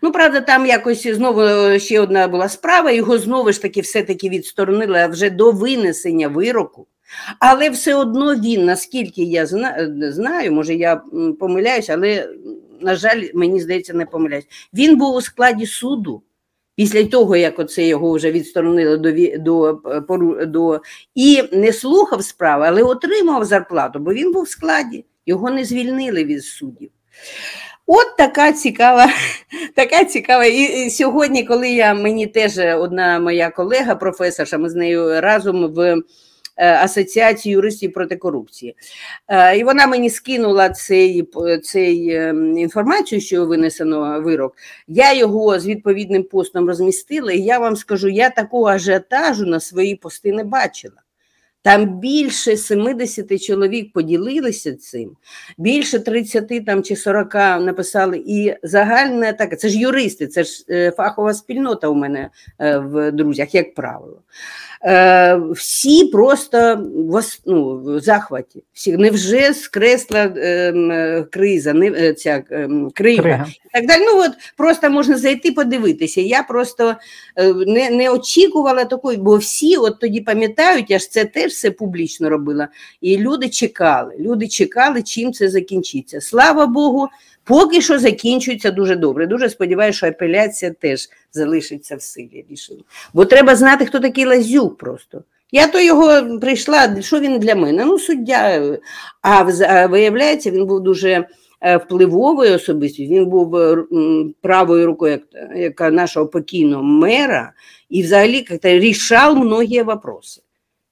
Ну, 0.03 0.13
правда, 0.13 0.41
там 0.41 0.67
якось 0.67 1.07
знову 1.07 1.43
ще 1.79 2.01
одна 2.01 2.29
була 2.29 2.49
справа, 2.49 2.91
його 2.91 3.19
знову 3.19 3.53
ж 3.53 3.63
таки 3.63 3.81
все-таки 3.81 4.29
відсторонили 4.29 4.99
а 4.99 5.07
вже 5.07 5.31
до 5.31 5.53
винесення 5.53 6.29
вироку. 6.29 6.87
Але 7.39 7.71
все 7.71 7.95
одно 7.95 8.35
він, 8.35 8.65
наскільки 8.65 9.23
я 9.23 9.47
знаю, 9.47 10.53
може 10.53 10.75
я 10.75 11.03
помиляюсь, 11.41 11.91
але, 11.91 12.29
на 12.81 12.97
жаль, 12.97 13.23
мені 13.35 13.61
здається, 13.61 13.95
не 13.95 14.07
помиляюсь. 14.07 14.47
Він 14.75 14.97
був 14.97 15.15
у 15.15 15.21
складі 15.21 15.67
суду. 15.67 16.23
Після 16.77 17.05
того, 17.05 17.37
як 17.37 17.59
оце 17.59 17.87
його 17.87 18.13
вже 18.13 18.33
відсторонили 18.33 18.97
до, 18.97 19.39
до, 19.39 19.81
е, 20.41 20.47
до 20.47 20.81
і 21.15 21.43
не 21.53 21.73
слухав 21.73 22.25
справи, 22.25 22.65
але 22.69 22.83
отримав 22.83 23.45
зарплату, 23.45 23.99
бо 23.99 24.13
він 24.13 24.33
був 24.33 24.43
в 24.43 24.49
складі, 24.49 25.05
його 25.27 25.51
не 25.51 25.65
звільнили 25.65 26.25
від 26.25 26.45
суддів. 26.45 26.91
От 27.87 28.17
така 28.17 28.53
цікава, 28.53 29.07
така 29.75 30.05
цікава. 30.05 30.45
І, 30.45 30.91
сьогодні, 30.91 31.45
коли 31.45 31.71
я 31.71 31.95
мені 31.95 32.27
теж 32.27 32.59
одна 32.59 33.19
моя 33.19 33.51
колега, 33.51 33.95
професорша, 33.95 34.59
ми 34.59 34.71
з 34.71 34.75
нею 34.75 35.21
разом 35.21 35.75
в 35.75 36.03
Асоціації 36.59 37.53
юристів 37.53 37.93
проти 37.93 38.17
корупції. 38.17 38.77
Е, 39.29 39.59
І 39.59 39.65
вона 39.65 39.87
мені 39.87 40.11
скинула 40.11 40.71
цей, 40.71 41.29
цей 41.63 42.09
е, 42.09 42.35
інформацію, 42.57 43.21
що 43.21 43.47
винесено 43.47 44.21
вирок. 44.21 44.57
Я 44.89 45.15
його 45.15 45.61
з 45.61 45.67
відповідним 45.67 46.23
постом 46.23 46.69
розмістила, 46.69 47.33
і 47.33 47.41
я 47.41 47.59
вам 47.59 47.77
скажу, 47.77 48.09
я 48.09 48.31
такого 48.31 48.67
ажіотажу 48.67 49.47
на 49.47 49.61
свої 49.61 49.97
пости 49.97 50.33
не 50.33 50.45
бачила. 50.45 51.03
Там 51.63 51.99
більше 51.99 52.57
70 52.57 53.43
чоловік 53.43 53.93
поділилися 53.93 54.77
цим, 54.77 55.17
більше 55.59 55.99
30 55.99 56.67
там, 56.67 56.83
чи 56.83 56.97
40 56.97 57.35
написали. 57.35 58.23
І 58.27 58.55
загальна 58.63 59.33
така, 59.33 59.57
це 59.57 59.69
ж 59.69 59.79
юристи, 59.79 60.27
це 60.27 60.45
ж 60.45 60.65
е, 60.71 60.91
фахова 60.91 61.35
спільнота 61.35 61.89
у 61.89 61.95
мене 61.95 62.31
е, 62.59 62.79
в 62.79 63.13
друзях, 63.13 63.55
як 63.55 63.75
правило. 63.75 64.23
Е, 64.85 65.37
всі 65.37 66.05
просто 66.05 66.77
в, 66.95 67.23
ну, 67.47 67.83
в 67.85 68.01
захваті. 68.01 68.63
Всі, 68.73 68.97
невже 68.97 69.55
скресла 69.55 70.33
ем, 70.37 70.91
е, 70.91 71.27
криза, 71.31 71.73
не, 71.73 71.87
е, 71.87 72.15
ця 72.15 72.43
ем, 72.51 72.91
крига, 72.95 73.23
Крига. 73.23 73.47
і 73.49 73.69
так 73.73 73.87
далі. 73.87 74.03
Ну 74.05 74.21
от 74.21 74.31
просто 74.57 74.91
можна 74.91 75.19
зайти 75.19 75.53
подивитися. 75.53 76.21
Я 76.21 76.43
просто 76.43 76.95
не, 77.67 77.91
не 77.91 78.11
очікувала 78.11 78.85
такої, 78.85 79.17
бо 79.17 79.37
всі 79.37 79.77
от 79.77 80.01
тоді 80.01 80.21
пам'ятають, 80.21 80.91
я 80.91 80.99
ж 80.99 81.11
це 81.11 81.25
теж 81.25 81.53
все 81.53 81.71
публічно 81.71 82.31
робила. 82.31 82.69
І 83.01 83.17
люди 83.17 83.49
чекали. 83.49 84.15
Люди 84.19 84.49
чекали, 84.49 85.03
чим 85.03 85.33
це 85.33 85.49
закінчиться. 85.49 86.21
Слава 86.21 86.67
Богу, 86.67 87.09
поки 87.49 87.81
що 87.81 87.99
закінчується 87.99 88.71
дуже 88.71 88.97
добре. 88.97 89.27
Дуже 89.27 89.49
сподіваюся, 89.49 89.97
що 89.97 90.07
апеляція 90.07 90.71
теж 90.81 91.09
залишиться 91.33 91.97
в 91.97 92.03
силі 92.03 92.45
рішення. 92.51 92.83
Бо 93.15 93.25
треба 93.25 93.57
знати, 93.57 93.87
хто 93.87 94.01
такий 94.01 94.25
Лазюк 94.25 94.79
просто. 94.79 95.23
Я 95.53 95.67
то 95.67 95.81
його 95.81 96.39
прийшла, 96.39 97.03
що 97.03 97.21
він 97.21 97.39
для 97.39 97.55
мене? 97.55 97.85
Ну, 97.85 97.99
суддя. 97.99 98.63
А 99.23 99.43
виявляється, 99.87 100.51
він 100.51 100.67
був 100.67 100.81
дуже 100.81 101.27
е, 101.61 101.77
впливовою 101.77 102.55
особистістю. 102.55 103.15
Він 103.15 103.27
був 103.27 103.57
е, 103.57 103.85
правою 104.41 104.87
рукою 104.87 105.21
як, 105.57 105.81
нашого 105.81 106.27
покійного 106.27 106.83
мера, 106.83 107.53
і 107.89 108.03
взагалі 108.03 108.47
рішав 108.63 109.37
многі 109.37 109.83
вопроси. 109.83 110.43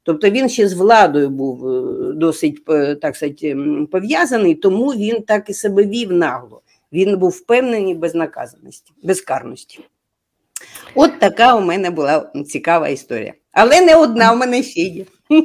Тобто 0.07 0.31
він 0.31 0.49
ще 0.49 0.69
з 0.69 0.73
владою 0.73 1.31
був 1.31 1.69
е, 1.69 1.83
досить 2.13 2.63
е, 2.69 2.95
так 2.95 3.17
сказати, 3.17 3.57
пов'язаний, 3.93 4.55
тому 4.55 4.89
він 4.89 5.23
так 5.23 5.51
і 5.51 5.55
себе 5.55 5.87
вів 5.87 6.13
нагло. 6.13 6.63
Він 6.93 7.19
був 7.19 7.31
впевнений 7.31 7.95
в 7.95 7.99
безнаказаності, 7.99 8.93
безкарності. 9.03 9.81
От 10.95 11.19
така 11.19 11.57
у 11.57 11.61
мене 11.61 11.91
була 11.91 12.31
цікава 12.47 12.89
історія. 12.89 13.33
Але 13.53 13.81
не 13.81 13.97
одна, 13.97 14.33
у 14.33 14.37
мене 14.37 14.63
ще 14.63 14.81
є. 14.81 15.05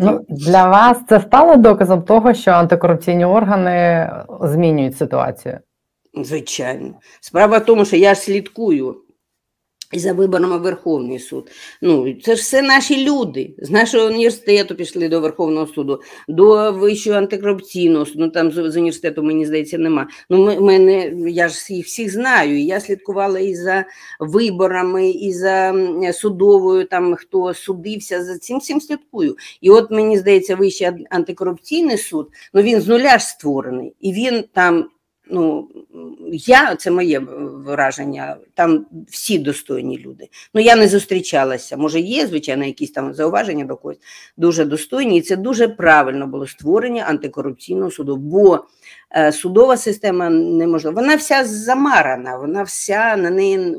Ну, 0.00 0.24
для 0.28 0.68
вас 0.68 0.98
це 1.08 1.20
стало 1.20 1.56
доказом 1.56 2.02
того, 2.02 2.34
що 2.34 2.50
антикорупційні 2.50 3.24
органи 3.24 4.10
змінюють 4.42 4.96
ситуацію. 4.96 5.58
Звичайно. 6.14 6.94
Справа 7.20 7.58
в 7.58 7.64
тому, 7.64 7.84
що 7.84 7.96
я 7.96 8.14
ж 8.14 8.20
слідкую 8.20 8.96
і 9.92 9.98
за 9.98 10.12
виборами 10.12 10.58
Верховний 10.58 11.18
суд. 11.18 11.50
Ну, 11.82 12.14
це 12.22 12.36
ж 12.36 12.42
все 12.42 12.62
наші 12.62 13.04
люди. 13.04 13.54
З 13.58 13.70
нашого 13.70 14.06
університету 14.06 14.74
пішли 14.74 15.08
до 15.08 15.20
Верховного 15.20 15.66
суду, 15.66 16.00
до 16.28 16.72
Вищого 16.72 17.18
антикорупційного 17.18 18.06
суду. 18.06 18.18
Ну 18.18 18.30
там 18.30 18.52
з, 18.52 18.76
університету, 18.76 19.22
мені 19.22 19.46
здається, 19.46 19.78
нема. 19.78 20.08
Ну, 20.30 20.44
ми, 20.44 20.60
мене, 20.60 21.12
я 21.30 21.48
ж 21.48 21.74
їх 21.74 21.86
всіх 21.86 22.12
знаю. 22.12 22.60
Я 22.60 22.80
слідкувала 22.80 23.38
і 23.38 23.54
за 23.54 23.84
виборами, 24.20 25.10
і 25.10 25.32
за 25.32 25.74
судовою, 26.14 26.84
там 26.84 27.14
хто 27.14 27.54
судився, 27.54 28.24
за 28.24 28.38
цим 28.38 28.58
всім 28.58 28.80
слідкую. 28.80 29.36
І 29.60 29.70
от 29.70 29.90
мені 29.90 30.18
здається, 30.18 30.56
Вищий 30.56 30.88
антикорупційний 31.10 31.98
суд, 31.98 32.28
ну 32.54 32.62
він 32.62 32.80
з 32.80 32.88
нуля 32.88 33.18
ж 33.18 33.24
створений, 33.24 33.94
і 34.00 34.12
він 34.12 34.44
там. 34.52 34.88
Ну, 35.30 35.68
я 36.32 36.76
це 36.76 36.90
моє 36.90 37.18
враження. 37.66 38.36
Там 38.54 38.86
всі 39.08 39.38
достойні 39.38 39.98
люди. 39.98 40.28
Ну 40.54 40.60
я 40.60 40.76
не 40.76 40.88
зустрічалася. 40.88 41.76
Може, 41.76 42.00
є 42.00 42.26
звичайно 42.26 42.64
якісь 42.64 42.90
там 42.90 43.14
зауваження 43.14 43.64
до 43.64 43.76
когось 43.76 43.98
дуже 44.36 44.64
достойні, 44.64 45.18
і 45.18 45.20
це 45.20 45.36
дуже 45.36 45.68
правильно 45.68 46.26
було 46.26 46.46
створення 46.46 47.02
антикорупційного 47.02 47.90
суду. 47.90 48.16
Бо 48.16 48.64
е, 49.16 49.32
судова 49.32 49.76
система 49.76 50.30
неможлива. 50.30 51.00
Вона 51.00 51.16
вся 51.16 51.44
замарана, 51.44 52.38
вона 52.38 52.62
вся 52.62 53.16
на 53.16 53.30
неї 53.30 53.76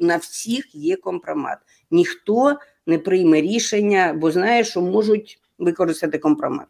на 0.00 0.16
всіх 0.16 0.74
є 0.74 0.96
компромат. 0.96 1.58
Ніхто 1.90 2.58
не 2.86 2.98
прийме 2.98 3.40
рішення, 3.40 4.14
бо 4.18 4.30
знає, 4.30 4.64
що 4.64 4.80
можуть 4.80 5.40
використати 5.58 6.18
компромат. 6.18 6.66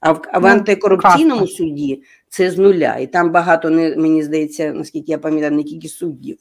А 0.00 0.12
в, 0.12 0.22
а 0.32 0.38
в 0.38 0.42
Ну, 0.42 0.48
антикорупційному 0.48 1.40
каста. 1.40 1.56
суді 1.56 2.02
це 2.28 2.50
з 2.50 2.58
нуля. 2.58 2.96
І 2.96 3.06
там 3.06 3.32
багато, 3.32 3.70
не, 3.70 3.96
мені 3.96 4.22
здається, 4.22 4.72
наскільки 4.72 5.12
я 5.12 5.18
пам'ятаю, 5.18 5.52
не 5.52 5.62
тільки 5.62 5.88
суддів. 5.88 6.38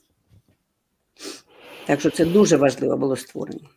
Так 1.86 2.00
що 2.00 2.10
це 2.10 2.26
дуже 2.26 2.58
важливо 2.58 2.98
було 2.98 3.16
створення. 3.16 3.70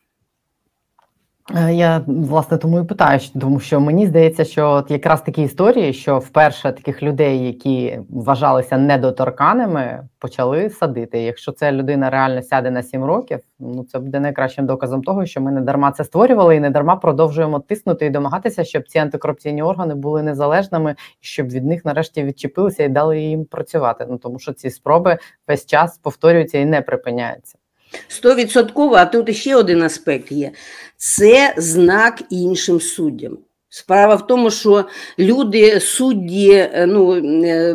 Е, 1.57 1.75
Я 1.75 2.05
власне 2.07 2.59
тому 2.59 2.81
і 2.81 2.85
питаю, 2.85 3.21
тому 3.41 3.61
що 3.61 3.81
мені 3.81 4.07
здається, 4.07 4.45
що 4.45 4.71
от 4.71 4.91
якраз 4.91 5.23
такі 5.23 5.43
історії, 5.43 5.93
що 5.93 6.19
вперше 6.19 6.73
таких 6.73 7.03
людей, 7.03 7.47
які 7.47 8.01
вважалися 8.11 8.79
недоторканими, 8.79 10.09
почали 10.19 10.71
садити. 10.71 11.19
Якщо 11.19 11.53
ця 11.53 11.73
людина 11.73 12.11
реально 12.11 12.43
сяде 12.43 12.71
на 12.71 12.83
7 12.83 13.05
років, 13.05 13.41
ну 13.59 13.85
це 13.85 13.99
буде 13.99 14.21
найкращим 14.21 14.67
доказом 14.67 15.03
того, 15.03 15.27
що 15.27 15.41
ми 15.41 15.53
не 15.53 15.61
дарма 15.61 15.93
це 15.93 16.05
створювали 16.05 16.57
і 16.57 16.61
не 16.61 16.71
дарма 16.71 16.97
продовжуємо 16.97 17.61
тиснути 17.61 18.07
і 18.07 18.11
домагатися, 18.11 18.65
щоб 18.65 18.89
ці 18.89 18.99
антикорупційні 18.99 19.63
органи 19.63 19.95
були 19.95 20.23
незалежними, 20.23 20.95
щоб 21.21 21.49
від 21.49 21.65
них 21.65 21.85
нарешті 21.85 22.25
відчепилися 22.25 22.85
і 22.85 22.89
дали 22.89 23.21
їм 23.21 23.45
працювати. 23.45 24.07
Ну 24.11 24.19
тому 24.19 24.39
що 24.39 24.53
ці 24.53 24.71
спроби 24.71 25.19
весь 25.49 25.67
час 25.67 25.99
повторюються 25.99 26.59
і 26.59 26.65
не 26.65 26.83
припиняються. 26.83 27.60
Стовідсотково, 28.09 28.95
а 28.95 29.05
тут 29.07 29.37
ще 29.37 29.57
один 29.57 29.83
аспект 29.83 30.33
є: 30.33 30.51
це 30.97 31.55
знак 31.57 32.23
іншим 32.31 32.81
суддям. 32.81 33.39
Справа 33.69 34.15
в 34.15 34.27
тому, 34.27 34.51
що 34.51 34.85
люди, 35.19 35.81
судді, 35.81 36.51
е, 36.51 36.87
ну, 36.87 37.15
е, 37.45 37.75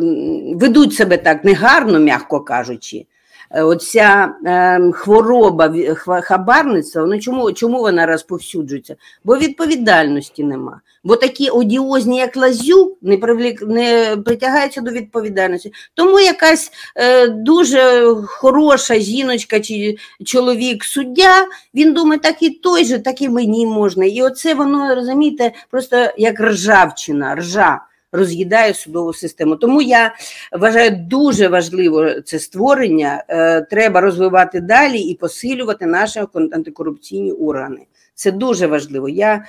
ведуть 0.54 0.94
себе 0.94 1.16
так 1.16 1.44
негарно, 1.44 1.98
м'яко 1.98 2.40
кажучи. 2.40 3.06
Е, 3.50 3.62
Оця 3.62 4.34
е, 4.46 4.92
хвороба 4.92 5.74
хабарництва, 6.22 7.06
ну 7.06 7.20
чому, 7.20 7.52
чому 7.52 7.80
вона 7.80 8.06
розповсюджується? 8.06 8.96
Бо 9.24 9.36
відповідальності 9.36 10.44
нема. 10.44 10.80
Бо 11.04 11.16
такі 11.16 11.48
одіозні, 11.48 12.18
як 12.18 12.36
Лазюк, 12.36 12.98
не, 13.02 13.16
привлік, 13.16 13.62
не 13.62 14.16
притягаються 14.24 14.80
до 14.80 14.90
відповідальності. 14.90 15.72
Тому 15.94 16.20
якась 16.20 16.72
е, 16.96 17.28
дуже 17.28 18.14
хороша 18.26 18.94
жіночка 18.98 19.60
чи 19.60 19.96
чоловік 20.24 20.84
суддя, 20.84 21.46
він 21.74 21.92
думає, 21.92 22.20
так 22.20 22.42
і 22.42 22.50
той 22.50 22.84
же, 22.84 22.98
так 22.98 23.22
і 23.22 23.28
мені 23.28 23.66
можна. 23.66 24.04
І 24.04 24.22
оце 24.22 24.54
воно, 24.54 24.94
розумієте, 24.94 25.52
просто 25.70 26.10
як 26.18 26.40
ржавчина, 26.40 27.34
ржа 27.34 27.80
роз'їдає 28.12 28.74
судову 28.74 29.12
систему. 29.12 29.56
Тому 29.56 29.82
я 29.82 30.14
вважаю 30.52 30.90
дуже 30.90 31.48
важливо 31.48 32.20
це 32.20 32.38
створення. 32.38 33.24
Е, 33.28 33.60
треба 33.60 34.00
розвивати 34.00 34.60
далі 34.60 34.98
і 34.98 35.14
посилювати 35.14 35.86
наші 35.86 36.20
антикорупційні 36.34 37.32
органи. 37.32 37.86
Це 38.14 38.32
дуже 38.32 38.66
важливо. 38.66 39.08
Я 39.08 39.44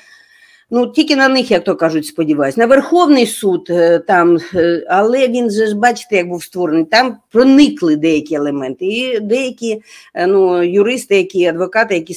Ну, 0.69 0.87
тільки 0.87 1.15
на 1.15 1.29
них, 1.29 1.51
як 1.51 1.63
то 1.63 1.75
кажуть, 1.75 2.05
сподіваюся. 2.05 2.59
На 2.59 2.65
Верховний 2.65 3.25
суд 3.25 3.67
е, 3.69 3.99
там, 3.99 4.37
е, 4.55 4.85
але 4.89 5.27
він 5.27 5.51
же 5.51 5.67
ж 5.67 5.75
бачите, 5.75 6.15
як 6.15 6.27
був 6.27 6.43
створений. 6.43 6.85
Там 6.85 7.17
проникли 7.31 7.95
деякі 7.95 8.35
елементи. 8.35 8.85
І 8.85 9.19
деякі 9.19 9.81
ну, 10.27 10.63
юристи, 10.63 11.17
які 11.17 11.45
адвокати, 11.45 11.95
які 11.95 12.13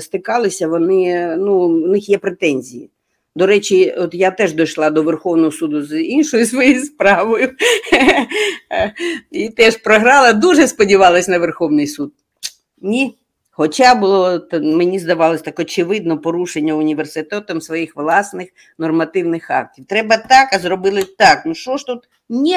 стикалися, 0.00 0.68
вони 0.68 1.36
ну, 1.36 1.54
у 1.54 1.88
них 1.88 2.08
є 2.08 2.18
претензії. 2.18 2.90
До 3.36 3.46
речі, 3.46 3.94
от 3.98 4.14
я 4.14 4.30
теж 4.30 4.52
дійшла 4.52 4.90
до 4.90 5.02
Верховного 5.02 5.52
суду 5.52 5.82
з 5.82 6.02
іншою 6.02 6.46
своєю 6.46 6.84
справою 6.84 7.50
і 9.30 9.48
теж 9.48 9.76
програла. 9.76 10.32
Дуже 10.32 10.68
сподівалась 10.68 11.28
на 11.28 11.38
Верховний 11.38 11.86
суд. 11.86 12.12
Ні. 12.80 13.18
Хоча 13.54 13.94
було, 13.94 14.40
мені 14.52 14.98
здавалось, 14.98 15.42
так 15.42 15.58
очевидно 15.58 16.18
порушення 16.18 16.74
університетом 16.74 17.60
своїх 17.60 17.96
власних 17.96 18.48
нормативних 18.78 19.50
актів. 19.50 19.84
Треба 19.84 20.16
так, 20.16 20.48
а 20.52 20.58
зробили 20.58 21.02
так. 21.18 21.42
Ну 21.46 21.54
що 21.54 21.76
ж 21.76 21.86
тут? 21.86 22.08
Ні. 22.28 22.56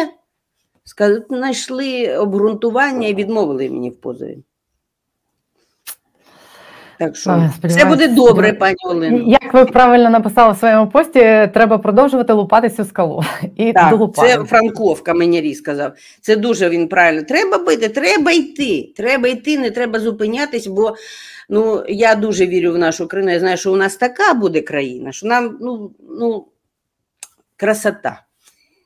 Знайшли 1.29 2.17
обґрунтування 2.17 3.07
і 3.07 3.13
відмовили 3.13 3.69
мені 3.69 3.89
в 3.89 4.01
позові. 4.01 4.37
Так 6.99 7.15
що 7.15 7.49
все 7.63 7.85
буде 7.85 8.07
добре, 8.07 8.53
пані 8.53 8.75
Олено. 8.85 9.23
Як 9.27 9.53
ви 9.53 9.65
правильно 9.65 10.09
написали 10.09 10.53
в 10.53 10.57
своєму 10.57 10.87
пості, 10.87 11.49
треба 11.53 11.77
продовжувати 11.77 12.33
лупати 12.33 12.69
цю 12.69 12.85
скалу. 12.85 13.23
І 13.55 13.73
Так, 13.73 13.89
долупали. 13.89 14.27
це 14.27 14.43
Франковка 14.43 15.13
мені 15.13 15.55
сказав. 15.55 15.93
Це 16.21 16.35
дуже 16.35 16.69
він 16.69 16.87
правильно. 16.87 17.23
Треба 17.23 17.57
бити, 17.57 17.89
треба 17.89 18.31
йти. 18.31 18.93
Треба 18.95 19.27
йти, 19.27 19.59
не 19.59 19.71
треба 19.71 19.99
зупинятись, 19.99 20.67
бо 20.67 20.95
ну, 21.49 21.83
я 21.87 22.15
дуже 22.15 22.47
вірю 22.47 22.73
в 22.73 22.77
нашу 22.77 23.07
країну. 23.07 23.31
Я 23.31 23.39
знаю, 23.39 23.57
що 23.57 23.73
у 23.73 23.75
нас 23.75 23.95
така 23.95 24.33
буде 24.33 24.61
країна, 24.61 25.11
що 25.11 25.27
нам 25.27 25.57
ну, 25.61 25.91
ну, 26.19 26.47
красота. 27.57 28.21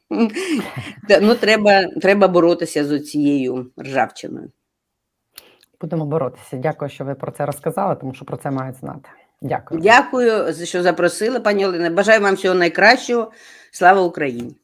Ну, 1.22 1.36
треба, 1.36 1.88
треба 2.02 2.28
боротися 2.28 2.86
з 2.86 3.00
цією 3.00 3.72
ржавчиною. 3.82 4.52
Будемо 5.82 6.06
боротися. 6.06 6.58
Дякую, 6.58 6.90
що 6.90 7.06
ви 7.06 7.16
про 7.16 7.32
це 7.32 7.46
розказали, 7.46 7.96
тому 7.96 8.14
що 8.14 8.26
про 8.26 8.38
це 8.38 8.52
мають 8.52 8.76
знати. 8.76 9.10
Дякую. 9.42 9.82
Дякую, 9.82 10.54
що 10.54 10.84
запросили, 10.84 11.40
пані 11.40 11.66
Олена. 11.66 11.90
Бажаю 11.90 12.22
вам 12.22 12.36
всього 12.36 12.56
найкращого. 12.56 13.32
Слава 13.72 14.02
Україні! 14.02 14.56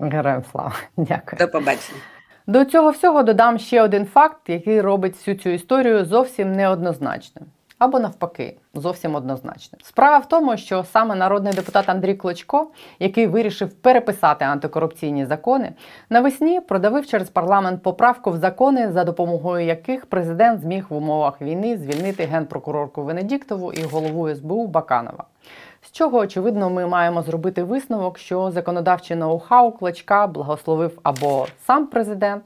Героям 0.00 0.44
слава. 0.52 0.74
Дякую. 0.96 1.38
До 1.38 1.48
побачення. 1.48 2.00
До 2.46 2.64
цього 2.64 2.90
всього 2.90 3.22
додам 3.22 3.58
ще 3.58 3.82
один 3.82 4.06
факт, 4.06 4.48
який 4.48 4.80
робить 4.80 5.14
всю 5.14 5.36
цю 5.36 5.48
історію 5.50 6.04
зовсім 6.04 6.52
неоднозначним. 6.52 7.46
Або 7.78 7.98
навпаки, 7.98 8.56
зовсім 8.74 9.14
однозначним. 9.14 9.80
Справа 9.82 10.18
в 10.18 10.28
тому, 10.28 10.56
що 10.56 10.84
саме 10.84 11.14
народний 11.14 11.52
депутат 11.52 11.88
Андрій 11.88 12.14
Клочко, 12.14 12.70
який 12.98 13.26
вирішив 13.26 13.74
переписати 13.74 14.44
антикорупційні 14.44 15.26
закони, 15.26 15.72
навесні 16.10 16.60
продавив 16.60 17.06
через 17.06 17.30
парламент 17.30 17.82
поправку 17.82 18.30
в 18.30 18.36
закони, 18.36 18.92
за 18.92 19.04
допомогою 19.04 19.66
яких 19.66 20.06
президент 20.06 20.60
зміг 20.60 20.86
в 20.88 20.96
умовах 20.96 21.42
війни 21.42 21.76
звільнити 21.76 22.24
генпрокурорку 22.24 23.02
Венедіктову 23.02 23.72
і 23.72 23.82
голову 23.82 24.34
СБУ 24.34 24.66
Баканова. 24.66 25.24
З 25.82 25.90
чого, 25.90 26.18
очевидно, 26.18 26.70
ми 26.70 26.86
маємо 26.86 27.22
зробити 27.22 27.62
висновок, 27.62 28.18
що 28.18 28.50
законодавче 28.50 29.14
ноу-хау 29.14 29.78
клочка 29.78 30.26
благословив 30.26 30.98
або 31.02 31.46
сам 31.66 31.86
президент, 31.86 32.42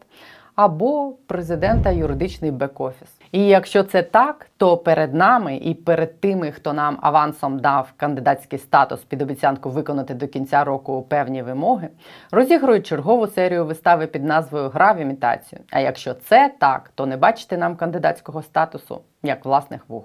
або 0.55 1.13
президента 1.27 1.91
юридичний 1.91 2.53
бек-офіс. 2.53 3.20
І 3.33 3.47
якщо 3.47 3.83
це 3.83 4.03
так, 4.03 4.47
то 4.57 4.77
перед 4.77 5.15
нами 5.15 5.57
і 5.57 5.75
перед 5.75 6.21
тими, 6.21 6.53
хто 6.53 6.73
нам 6.73 6.99
авансом 7.03 7.59
дав 7.59 7.93
кандидатський 7.97 8.59
статус 8.59 9.01
під 9.01 9.23
обіцянку 9.23 9.71
виконати 9.71 10.15
до 10.15 10.29
кінця 10.29 10.65
року 10.65 11.07
певні 11.09 11.43
вимоги, 11.43 11.89
розігрують 12.31 12.87
чергову 12.87 13.27
серію 13.27 13.65
вистави 13.65 14.07
під 14.07 14.25
назвою 14.25 14.69
Гра 14.69 14.93
в 14.93 14.99
імітацію. 14.99 15.61
А 15.71 15.81
якщо 15.81 16.15
це 16.15 16.55
так, 16.61 16.91
то 16.95 17.07
не 17.07 17.17
бачите 17.17 17.57
нам 17.57 17.77
кандидатського 17.77 18.43
статусу 18.43 19.01
як 19.23 19.45
власних 19.45 19.89
вух. 19.89 20.05